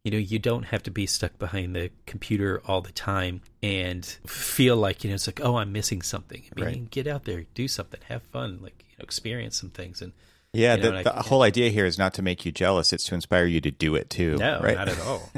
you 0.04 0.12
know, 0.12 0.18
you 0.18 0.40
don't 0.40 0.64
have 0.64 0.84
to 0.84 0.92
be 0.92 1.06
stuck 1.06 1.38
behind 1.40 1.76
the 1.76 1.92
computer 2.06 2.62
all 2.66 2.82
the 2.82 2.92
time 2.94 3.42
and 3.62 4.06
feel 4.26 4.78
like 4.78 5.04
you 5.04 5.10
know 5.10 5.16
it's 5.16 5.28
like 5.28 5.42
oh 5.44 5.58
I'm 5.58 5.72
missing 5.74 6.02
something. 6.02 6.44
I 6.56 6.60
mean, 6.60 6.66
Right. 6.66 6.92
get 6.92 7.08
out 7.08 7.26
there, 7.26 7.46
do 7.54 7.68
something, 7.68 8.00
have 8.08 8.24
fun, 8.24 8.60
like 8.62 8.86
you 8.90 8.96
know, 9.00 9.04
experience 9.04 9.60
some 9.60 9.72
things 9.72 10.02
and. 10.02 10.14
Yeah, 10.52 10.76
You 10.76 10.82
know, 10.82 11.04
the, 11.04 11.12
the 11.12 11.22
whole 11.24 11.44
idea 11.44 11.70
here 11.70 11.86
is 11.86 12.00
not 12.00 12.16
to 12.16 12.22
make 12.22 12.44
you 12.44 12.52
jealous; 12.52 12.92
it's 12.92 13.04
to 13.06 13.16
inspire 13.16 13.46
you 13.46 13.62
to 13.62 13.70
do 13.70 13.96
it 13.96 14.10
too. 14.10 14.38
No, 14.38 14.60
right? 14.62 14.78
not 14.78 14.90
at 14.90 15.00
all. 15.02 15.30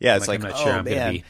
yeah, 0.00 0.16
it's 0.16 0.26
like, 0.26 0.28
like, 0.28 0.40
I'm 0.40 0.48
not 0.48 0.58
sure 0.58 0.72
oh, 0.72 0.76
I'm 0.76 0.84
man. 0.84 1.12
be 1.12 1.24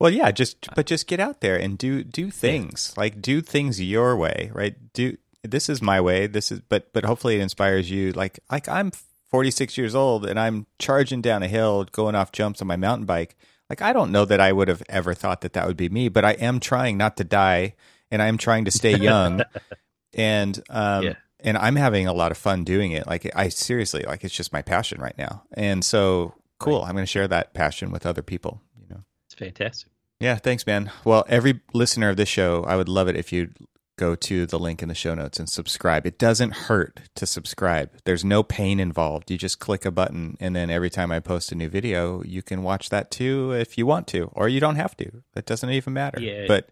Well, 0.00 0.10
yeah, 0.10 0.30
just 0.30 0.68
but 0.76 0.86
just 0.86 1.06
get 1.08 1.18
out 1.18 1.40
there 1.40 1.56
and 1.56 1.76
do 1.76 2.04
do 2.04 2.30
things 2.30 2.94
like 2.96 3.20
do 3.20 3.40
things 3.40 3.80
your 3.80 4.16
way, 4.16 4.50
right? 4.54 4.76
Do 4.92 5.16
this 5.42 5.68
is 5.68 5.82
my 5.82 6.00
way. 6.00 6.26
This 6.28 6.52
is 6.52 6.60
but 6.60 6.92
but 6.92 7.04
hopefully 7.04 7.36
it 7.36 7.40
inspires 7.40 7.90
you. 7.90 8.12
Like 8.12 8.38
like 8.50 8.68
I'm 8.68 8.92
46 9.30 9.76
years 9.76 9.94
old 9.94 10.24
and 10.24 10.38
I'm 10.38 10.66
charging 10.78 11.20
down 11.20 11.42
a 11.42 11.48
hill, 11.48 11.84
going 11.84 12.14
off 12.14 12.30
jumps 12.30 12.62
on 12.62 12.68
my 12.68 12.76
mountain 12.76 13.06
bike. 13.06 13.36
Like 13.68 13.82
I 13.82 13.92
don't 13.92 14.12
know 14.12 14.24
that 14.24 14.40
I 14.40 14.52
would 14.52 14.68
have 14.68 14.82
ever 14.88 15.14
thought 15.14 15.40
that 15.40 15.54
that 15.54 15.66
would 15.66 15.76
be 15.76 15.88
me, 15.88 16.08
but 16.08 16.24
I 16.24 16.32
am 16.32 16.60
trying 16.60 16.96
not 16.96 17.16
to 17.16 17.24
die 17.24 17.74
and 18.10 18.22
I 18.22 18.28
am 18.28 18.38
trying 18.38 18.66
to 18.66 18.70
stay 18.70 18.96
young. 18.96 19.42
and 20.14 20.62
um 20.70 21.02
Yeah. 21.04 21.14
And 21.40 21.56
I'm 21.56 21.76
having 21.76 22.06
a 22.06 22.12
lot 22.12 22.30
of 22.30 22.38
fun 22.38 22.64
doing 22.64 22.92
it. 22.92 23.06
Like 23.06 23.30
I 23.34 23.48
seriously 23.48 24.02
like 24.02 24.24
it's 24.24 24.34
just 24.34 24.52
my 24.52 24.62
passion 24.62 25.00
right 25.00 25.16
now. 25.16 25.44
And 25.52 25.84
so 25.84 26.34
cool. 26.58 26.82
I'm 26.82 26.92
going 26.92 27.04
to 27.04 27.06
share 27.06 27.28
that 27.28 27.54
passion 27.54 27.90
with 27.90 28.06
other 28.06 28.22
people, 28.22 28.60
you 28.80 28.86
know. 28.88 29.02
it's 29.26 29.34
fantastic. 29.34 29.90
Yeah, 30.20 30.34
thanks, 30.34 30.66
man. 30.66 30.90
Well, 31.04 31.24
every 31.28 31.60
listener 31.72 32.10
of 32.10 32.16
this 32.16 32.28
show, 32.28 32.64
I 32.64 32.76
would 32.76 32.88
love 32.88 33.08
it 33.08 33.16
if 33.16 33.32
you 33.32 33.50
go 33.98 34.14
to 34.14 34.46
the 34.46 34.58
link 34.58 34.82
in 34.82 34.88
the 34.88 34.94
show 34.94 35.14
notes 35.14 35.38
and 35.38 35.48
subscribe. 35.48 36.06
It 36.06 36.18
doesn't 36.18 36.54
hurt 36.54 37.00
to 37.16 37.26
subscribe. 37.26 37.90
There's 38.04 38.24
no 38.24 38.42
pain 38.42 38.80
involved. 38.80 39.30
You 39.30 39.38
just 39.38 39.58
click 39.58 39.84
a 39.84 39.90
button, 39.90 40.36
and 40.40 40.56
then 40.56 40.70
every 40.70 40.90
time 40.90 41.12
I 41.12 41.20
post 41.20 41.52
a 41.52 41.54
new 41.54 41.68
video, 41.68 42.22
you 42.24 42.42
can 42.42 42.62
watch 42.62 42.88
that 42.88 43.10
too 43.10 43.52
if 43.52 43.76
you 43.76 43.86
want 43.86 44.06
to, 44.08 44.30
or 44.32 44.48
you 44.48 44.60
don't 44.60 44.76
have 44.76 44.96
to. 44.96 45.22
That 45.34 45.46
doesn't 45.46 45.70
even 45.70 45.92
matter. 45.92 46.20
Yeah. 46.20 46.46
but 46.48 46.70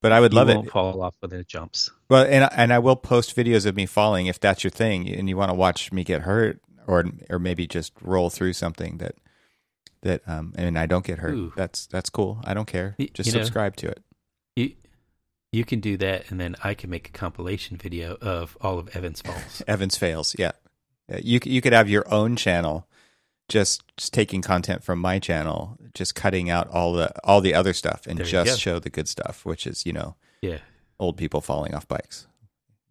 but 0.00 0.12
I 0.12 0.20
would 0.20 0.34
love 0.34 0.48
it. 0.48 0.70
fall 0.70 1.02
off 1.02 1.14
when 1.20 1.32
it 1.32 1.46
jumps. 1.48 1.90
Well, 2.08 2.24
and 2.24 2.48
and 2.56 2.72
I 2.72 2.78
will 2.78 2.96
post 2.96 3.36
videos 3.36 3.66
of 3.66 3.76
me 3.76 3.86
falling 3.86 4.26
if 4.26 4.38
that's 4.40 4.64
your 4.64 4.70
thing, 4.70 5.08
and 5.08 5.28
you 5.28 5.36
want 5.36 5.50
to 5.50 5.54
watch 5.54 5.92
me 5.92 6.04
get 6.04 6.22
hurt, 6.22 6.60
or 6.86 7.04
or 7.30 7.38
maybe 7.38 7.66
just 7.66 7.92
roll 8.02 8.30
through 8.30 8.52
something 8.54 8.98
that 8.98 9.14
that 10.02 10.22
um 10.26 10.54
and 10.56 10.78
I 10.78 10.86
don't 10.86 11.04
get 11.04 11.18
hurt. 11.18 11.34
Ooh. 11.34 11.52
That's 11.56 11.86
that's 11.86 12.10
cool. 12.10 12.40
I 12.44 12.54
don't 12.54 12.66
care. 12.66 12.96
Just 13.14 13.26
you 13.28 13.32
know- 13.32 13.40
subscribe 13.44 13.76
to 13.76 13.88
it. 13.88 14.02
You 14.56 14.72
you 15.52 15.64
can 15.64 15.80
do 15.80 15.96
that, 15.98 16.30
and 16.30 16.40
then 16.40 16.56
I 16.64 16.74
can 16.74 16.90
make 16.90 17.08
a 17.08 17.12
compilation 17.12 17.76
video 17.76 18.16
of 18.20 18.56
all 18.60 18.78
of 18.78 18.94
Evans 18.96 19.22
Falls. 19.22 19.62
Evans 19.68 19.96
fails. 19.96 20.34
Yeah, 20.38 20.52
Uh, 21.12 21.18
you 21.22 21.40
you 21.44 21.60
could 21.60 21.72
have 21.72 21.88
your 21.88 22.04
own 22.12 22.36
channel, 22.36 22.86
just, 23.48 23.82
just 23.96 24.12
taking 24.12 24.42
content 24.42 24.82
from 24.84 24.98
my 24.98 25.18
channel, 25.18 25.76
just 25.94 26.14
cutting 26.14 26.50
out 26.50 26.68
all 26.68 26.92
the 26.92 27.10
all 27.24 27.40
the 27.40 27.54
other 27.54 27.72
stuff, 27.72 28.06
and 28.06 28.18
There 28.18 28.26
just 28.26 28.60
show 28.60 28.78
the 28.78 28.90
good 28.90 29.08
stuff, 29.08 29.44
which 29.44 29.66
is 29.66 29.84
you 29.86 29.92
know 29.92 30.16
yeah, 30.42 30.58
old 31.00 31.16
people 31.16 31.40
falling 31.40 31.74
off 31.74 31.88
bikes, 31.88 32.26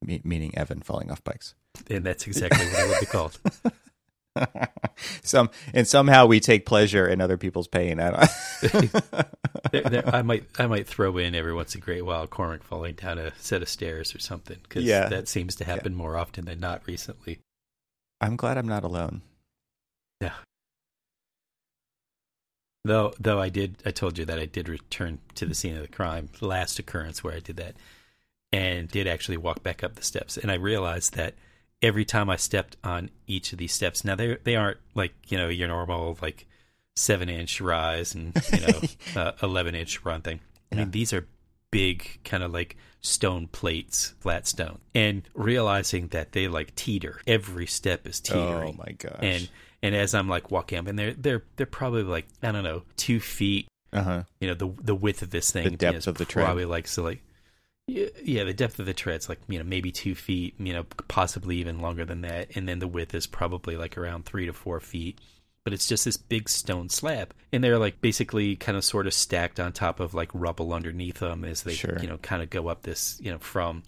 me- 0.02 0.22
meaning 0.24 0.58
Evan 0.58 0.82
falling 0.82 1.12
off 1.12 1.24
bikes. 1.24 1.54
and 1.90 2.04
that's 2.04 2.26
exactly 2.28 2.66
what 2.66 2.80
it 2.80 2.88
would 2.90 3.00
be 3.00 3.06
called. 3.06 3.40
Some 5.24 5.50
and 5.74 5.88
somehow 5.88 6.26
we 6.26 6.40
take 6.40 6.66
pleasure 6.66 7.08
in 7.08 7.22
other 7.22 7.38
people's 7.38 7.68
pain. 7.68 8.00
I 8.00 8.28
don't. 8.62 8.92
There, 9.72 9.82
there, 9.82 10.16
I 10.16 10.22
might 10.22 10.46
I 10.58 10.68
might 10.68 10.88
throw 10.88 11.18
in 11.18 11.36
every 11.36 11.54
once 11.54 11.76
in 11.76 11.82
a 11.82 11.84
great 11.84 12.06
while 12.06 12.26
Cormac 12.26 12.64
falling 12.64 12.94
down 12.94 13.18
a 13.18 13.34
set 13.38 13.62
of 13.62 13.68
stairs 13.68 14.16
or 14.16 14.20
something 14.20 14.58
because 14.64 14.84
Yeah. 14.86 15.10
that 15.10 15.28
seems 15.28 15.56
to 15.56 15.66
happen 15.66 15.94
more 15.94 16.16
often 16.16 16.46
than 16.46 16.60
not 16.62 16.84
recently. 16.86 17.40
I'm 18.22 18.38
glad 18.38 18.58
I'm 18.58 18.68
not 18.68 18.84
alone. 18.86 19.24
Yeah. 20.22 20.32
Though 22.88 23.14
though 23.20 23.40
I 23.42 23.50
did 23.50 23.76
I 23.86 23.92
told 23.92 24.18
you 24.18 24.26
that 24.26 24.40
I 24.40 24.46
did 24.46 24.70
return 24.70 25.20
to 25.36 25.46
the 25.46 25.54
scene 25.56 25.76
of 25.76 25.82
the 25.82 25.88
crime, 25.88 26.30
last 26.42 26.80
occurrence 26.80 27.24
where 27.24 27.34
I 27.36 27.40
did 27.40 27.58
that, 27.58 27.76
and 28.52 28.88
did 28.88 29.08
actually 29.08 29.38
walk 29.38 29.64
back 29.64 29.84
up 29.84 29.96
the 29.96 30.04
steps, 30.04 30.38
and 30.38 30.52
I 30.52 30.56
realized 30.56 31.14
that 31.16 31.36
every 31.82 32.06
time 32.06 32.30
I 32.30 32.38
stepped 32.38 32.78
on 32.84 33.10
each 33.28 33.52
of 33.52 33.60
these 33.60 33.74
steps, 33.74 34.04
now 34.06 34.16
they 34.16 34.38
they 34.44 34.56
aren't 34.56 34.80
like 34.96 35.14
you 35.28 35.38
know 35.38 35.50
your 35.50 35.68
normal 35.68 36.18
like 36.22 36.46
seven 36.96 37.30
inch 37.30 37.62
rise 37.62 38.16
and 38.16 38.34
you 38.54 38.62
know 38.62 38.82
uh, 39.22 39.32
eleven 39.44 39.76
inch 39.76 40.04
run 40.06 40.22
thing. 40.22 40.40
I 40.72 40.76
Yeah. 40.76 40.82
mean 40.84 40.92
these 40.92 41.14
are 41.14 41.28
big 41.72 42.20
kind 42.24 42.42
of 42.44 42.52
like 42.54 42.78
stone 43.02 43.48
plates, 43.48 44.14
flat 44.20 44.48
stone, 44.48 44.80
and 44.96 45.28
realizing 45.34 46.08
that 46.10 46.32
they 46.32 46.48
like 46.48 46.74
teeter. 46.76 47.20
Every 47.28 47.68
step 47.68 48.08
is 48.08 48.20
teetering 48.22 48.76
Oh 48.80 48.84
my 48.86 48.94
gosh! 48.94 49.20
and 49.22 49.50
And 49.84 49.96
as 49.96 50.14
I'm 50.16 50.28
like 50.28 50.50
walking 50.52 50.80
up, 50.80 50.88
and 50.88 50.98
they're 50.98 51.14
they're 51.14 51.44
they're 51.56 51.66
probably 51.66 52.04
like 52.04 52.28
I 52.42 52.52
don't 52.52 52.64
know 52.64 52.84
two 52.96 53.20
feet. 53.20 53.68
Uh 53.94 54.02
huh. 54.04 54.24
You 54.40 54.48
know 54.50 54.54
the 54.56 54.74
the 54.82 54.96
width 54.96 55.22
of 55.22 55.30
this 55.30 55.52
thing. 55.52 55.64
The 55.64 55.70
you 55.70 55.78
know, 55.78 55.78
depth 55.78 55.98
is 55.98 56.08
of 56.08 56.18
the 56.18 56.26
tread. 56.26 56.46
probably 56.46 56.66
like 56.66 56.88
so 56.88 57.04
like. 57.04 57.22
Yeah, 57.90 58.08
yeah, 58.22 58.44
the 58.44 58.54
depth 58.54 58.80
of 58.80 58.86
the 58.86 58.94
tread's 58.94 59.30
like 59.30 59.40
you 59.48 59.58
know 59.58 59.64
maybe 59.64 59.94
two 59.94 60.14
feet, 60.14 60.56
you 60.60 60.74
know 60.74 60.84
possibly 61.08 61.56
even 61.58 61.80
longer 61.80 62.04
than 62.04 62.20
that, 62.22 62.50
and 62.56 62.68
then 62.68 62.80
the 62.80 62.88
width 62.88 63.16
is 63.16 63.28
probably 63.28 63.78
like 63.78 63.98
around 63.98 64.26
three 64.26 64.46
to 64.46 64.52
four 64.52 64.82
feet. 64.82 65.20
But 65.64 65.74
it's 65.74 65.88
just 65.88 66.04
this 66.06 66.18
big 66.18 66.50
stone 66.50 66.90
slab, 66.90 67.34
and 67.54 67.64
they're 67.64 67.78
like 67.78 68.02
basically 68.02 68.58
kind 68.58 68.78
of 68.78 68.84
sort 68.84 69.08
of 69.08 69.14
stacked 69.14 69.58
on 69.60 69.72
top 69.72 70.00
of 70.02 70.14
like 70.14 70.30
rubble 70.34 70.74
underneath 70.74 71.20
them 71.20 71.46
as 71.46 71.64
they 71.64 71.76
Sure. 71.76 71.98
you 72.02 72.08
know 72.08 72.18
kind 72.18 72.42
of 72.44 72.50
go 72.50 72.68
up 72.68 72.82
this 72.82 73.20
you 73.22 73.32
know 73.32 73.38
from 73.38 73.84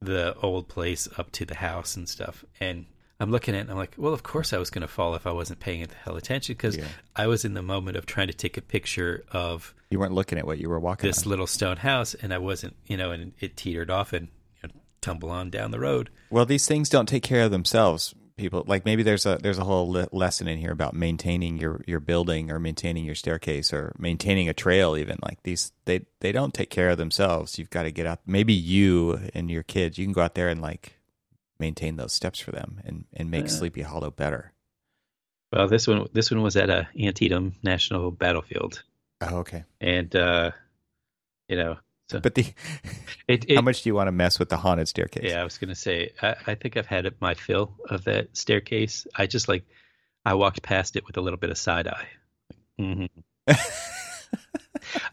the 0.00 0.34
old 0.42 0.66
place 0.68 1.06
up 1.16 1.30
to 1.32 1.44
the 1.44 1.56
house 1.56 1.96
and 1.96 2.08
stuff. 2.08 2.44
And 2.58 2.86
I'm 3.20 3.30
looking 3.32 3.54
at 3.54 3.58
it 3.58 3.60
and 3.62 3.70
I'm 3.72 3.76
like, 3.76 3.94
well, 3.96 4.12
of 4.14 4.22
course 4.22 4.52
I 4.52 4.58
was 4.58 4.70
going 4.70 4.82
to 4.82 4.88
fall 4.88 5.14
if 5.16 5.26
I 5.26 5.32
wasn't 5.32 5.58
paying 5.60 5.80
it 5.80 5.88
the 5.90 5.96
hell 5.96 6.16
attention 6.16 6.54
because 6.54 6.76
Yeah. 6.76 6.84
I 7.16 7.26
was 7.26 7.44
in 7.44 7.54
the 7.54 7.62
moment 7.62 7.96
of 7.96 8.06
trying 8.06 8.28
to 8.28 8.32
take 8.34 8.56
a 8.56 8.62
picture 8.62 9.24
of 9.32 9.74
You 9.90 9.98
weren't 9.98 10.12
looking 10.14 10.38
at 10.38 10.46
what 10.46 10.58
you 10.58 10.68
were 10.68 10.78
walking 10.78 11.08
this 11.08 11.24
on. 11.24 11.30
little 11.30 11.46
stone 11.48 11.78
house 11.78 12.14
and 12.14 12.32
I 12.32 12.38
wasn't, 12.38 12.76
you 12.86 12.96
know, 12.96 13.10
and 13.10 13.32
it 13.40 13.56
teetered 13.56 13.90
off 13.90 14.12
and 14.12 14.28
you 14.62 14.68
know, 14.68 14.74
tumble 15.00 15.30
on 15.30 15.50
down 15.50 15.72
the 15.72 15.80
road. 15.80 16.10
Well, 16.30 16.46
these 16.46 16.66
things 16.68 16.88
don't 16.88 17.06
take 17.08 17.24
care 17.24 17.42
of 17.42 17.50
themselves. 17.50 18.14
People 18.36 18.62
like 18.68 18.84
maybe 18.84 19.02
there's 19.02 19.26
a 19.26 19.36
there's 19.42 19.58
a 19.58 19.64
whole 19.64 19.90
le- 19.90 20.06
lesson 20.12 20.46
in 20.46 20.58
here 20.58 20.70
about 20.70 20.94
maintaining 20.94 21.58
your 21.58 21.82
your 21.88 21.98
building 21.98 22.52
or 22.52 22.60
maintaining 22.60 23.04
your 23.04 23.16
staircase 23.16 23.72
or 23.72 23.92
maintaining 23.98 24.48
a 24.48 24.54
trail. 24.54 24.96
Even 24.96 25.18
like 25.24 25.42
these, 25.42 25.72
they 25.86 26.02
they 26.20 26.30
don't 26.30 26.54
take 26.54 26.70
care 26.70 26.90
of 26.90 26.98
themselves. 26.98 27.58
You've 27.58 27.70
got 27.70 27.82
to 27.82 27.90
get 27.90 28.06
out. 28.06 28.20
Maybe 28.26 28.52
you 28.52 29.18
and 29.34 29.50
your 29.50 29.64
kids, 29.64 29.98
you 29.98 30.06
can 30.06 30.12
go 30.12 30.20
out 30.20 30.36
there 30.36 30.48
and 30.48 30.62
like 30.62 30.97
maintain 31.58 31.96
those 31.96 32.12
steps 32.12 32.38
for 32.38 32.50
them 32.52 32.80
and 32.84 33.04
and 33.12 33.30
make 33.30 33.46
Yeah. 33.46 33.50
Sleepy 33.52 33.82
Hollow 33.82 34.10
better. 34.10 34.52
Well, 35.52 35.66
this 35.68 35.86
one, 35.86 36.06
this 36.12 36.30
one 36.30 36.42
was 36.42 36.56
at 36.56 36.68
a 36.70 36.88
Antietam 36.98 37.54
National 37.62 38.10
Battlefield, 38.10 38.82
Oh, 39.22 39.38
okay. 39.38 39.64
and 39.80 40.14
uh, 40.14 40.50
you 41.48 41.56
know, 41.56 41.78
so 42.10 42.20
But 42.20 42.34
the 42.34 42.46
it, 43.28 43.46
it 43.48 43.56
how 43.56 43.62
much 43.62 43.82
do 43.82 43.88
you 43.88 43.94
want 43.94 44.08
to 44.08 44.12
mess 44.12 44.38
with 44.38 44.50
the 44.50 44.58
haunted 44.58 44.88
staircase? 44.88 45.24
Yeah, 45.30 45.40
I 45.40 45.44
was 45.44 45.56
gonna 45.58 45.74
say. 45.74 46.10
I, 46.20 46.36
I 46.48 46.54
think 46.54 46.76
I've 46.76 46.86
had 46.86 47.10
my 47.20 47.34
fill 47.34 47.72
of 47.88 48.04
that 48.04 48.36
staircase. 48.36 49.06
I 49.16 49.26
just 49.26 49.48
like, 49.48 49.64
I 50.24 50.34
walked 50.34 50.62
past 50.62 50.96
it 50.96 51.06
with 51.06 51.16
a 51.16 51.20
little 51.22 51.38
bit 51.38 51.48
of 51.50 51.56
side 51.58 51.88
eye. 51.88 52.08
hmm 52.78 53.06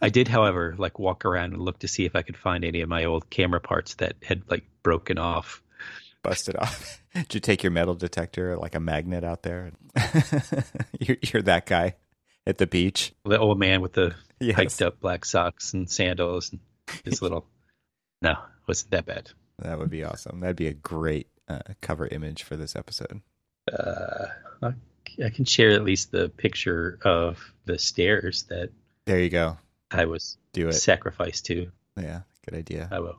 I 0.01 0.09
did, 0.09 0.27
however, 0.27 0.75
like 0.77 0.99
walk 0.99 1.25
around 1.25 1.53
and 1.53 1.61
look 1.61 1.79
to 1.79 1.87
see 1.87 2.05
if 2.05 2.15
I 2.15 2.21
could 2.21 2.37
find 2.37 2.63
any 2.65 2.81
of 2.81 2.89
my 2.89 3.05
old 3.05 3.29
camera 3.29 3.59
parts 3.61 3.95
that 3.95 4.15
had 4.21 4.43
like 4.49 4.65
broken 4.83 5.17
off. 5.17 5.61
Busted 6.25 6.55
off. 6.59 7.01
Did 7.13 7.33
you 7.35 7.39
take 7.39 7.63
your 7.63 7.71
metal 7.71 7.95
detector 7.95 8.57
like 8.57 8.75
a 8.75 8.79
magnet 8.79 9.23
out 9.23 9.43
there? 9.43 9.71
you're, 10.99 11.17
you're 11.21 11.41
that 11.43 11.65
guy 11.65 11.95
at 12.45 12.57
the 12.57 12.67
beach. 12.67 13.13
The 13.25 13.39
old 13.39 13.59
man 13.59 13.81
with 13.81 13.93
the 13.93 14.15
Yes. 14.41 14.57
hiked 14.57 14.81
up 14.81 14.99
black 14.99 15.23
socks 15.23 15.73
and 15.73 15.89
sandals 15.89 16.51
and 16.51 16.59
his 17.05 17.21
little. 17.21 17.47
No, 18.21 18.31
it 18.31 18.37
wasn't 18.67 18.91
that 18.91 19.05
bad. 19.05 19.29
That 19.59 19.79
would 19.79 19.89
be 19.89 20.03
awesome. 20.03 20.41
That'd 20.41 20.57
be 20.57 20.67
a 20.67 20.73
great 20.73 21.27
uh, 21.47 21.59
cover 21.81 22.05
image 22.07 22.43
for 22.43 22.57
this 22.57 22.75
episode. 22.75 23.21
Uh, 23.71 24.25
I 24.61 24.73
I 25.23 25.29
can 25.29 25.45
share 25.45 25.69
at 25.71 25.85
least 25.85 26.11
the 26.11 26.27
picture 26.27 26.99
of 27.05 27.53
the 27.63 27.79
stairs 27.79 28.43
that 28.49 28.71
There 29.05 29.19
you 29.21 29.29
go. 29.29 29.57
I 29.89 30.03
was 30.05 30.37
Do 30.51 30.67
it. 30.67 30.73
sacrificed 30.73 31.45
to. 31.45 31.71
Yeah, 31.97 32.21
good 32.45 32.57
idea. 32.57 32.89
I 32.91 32.99
will. 32.99 33.17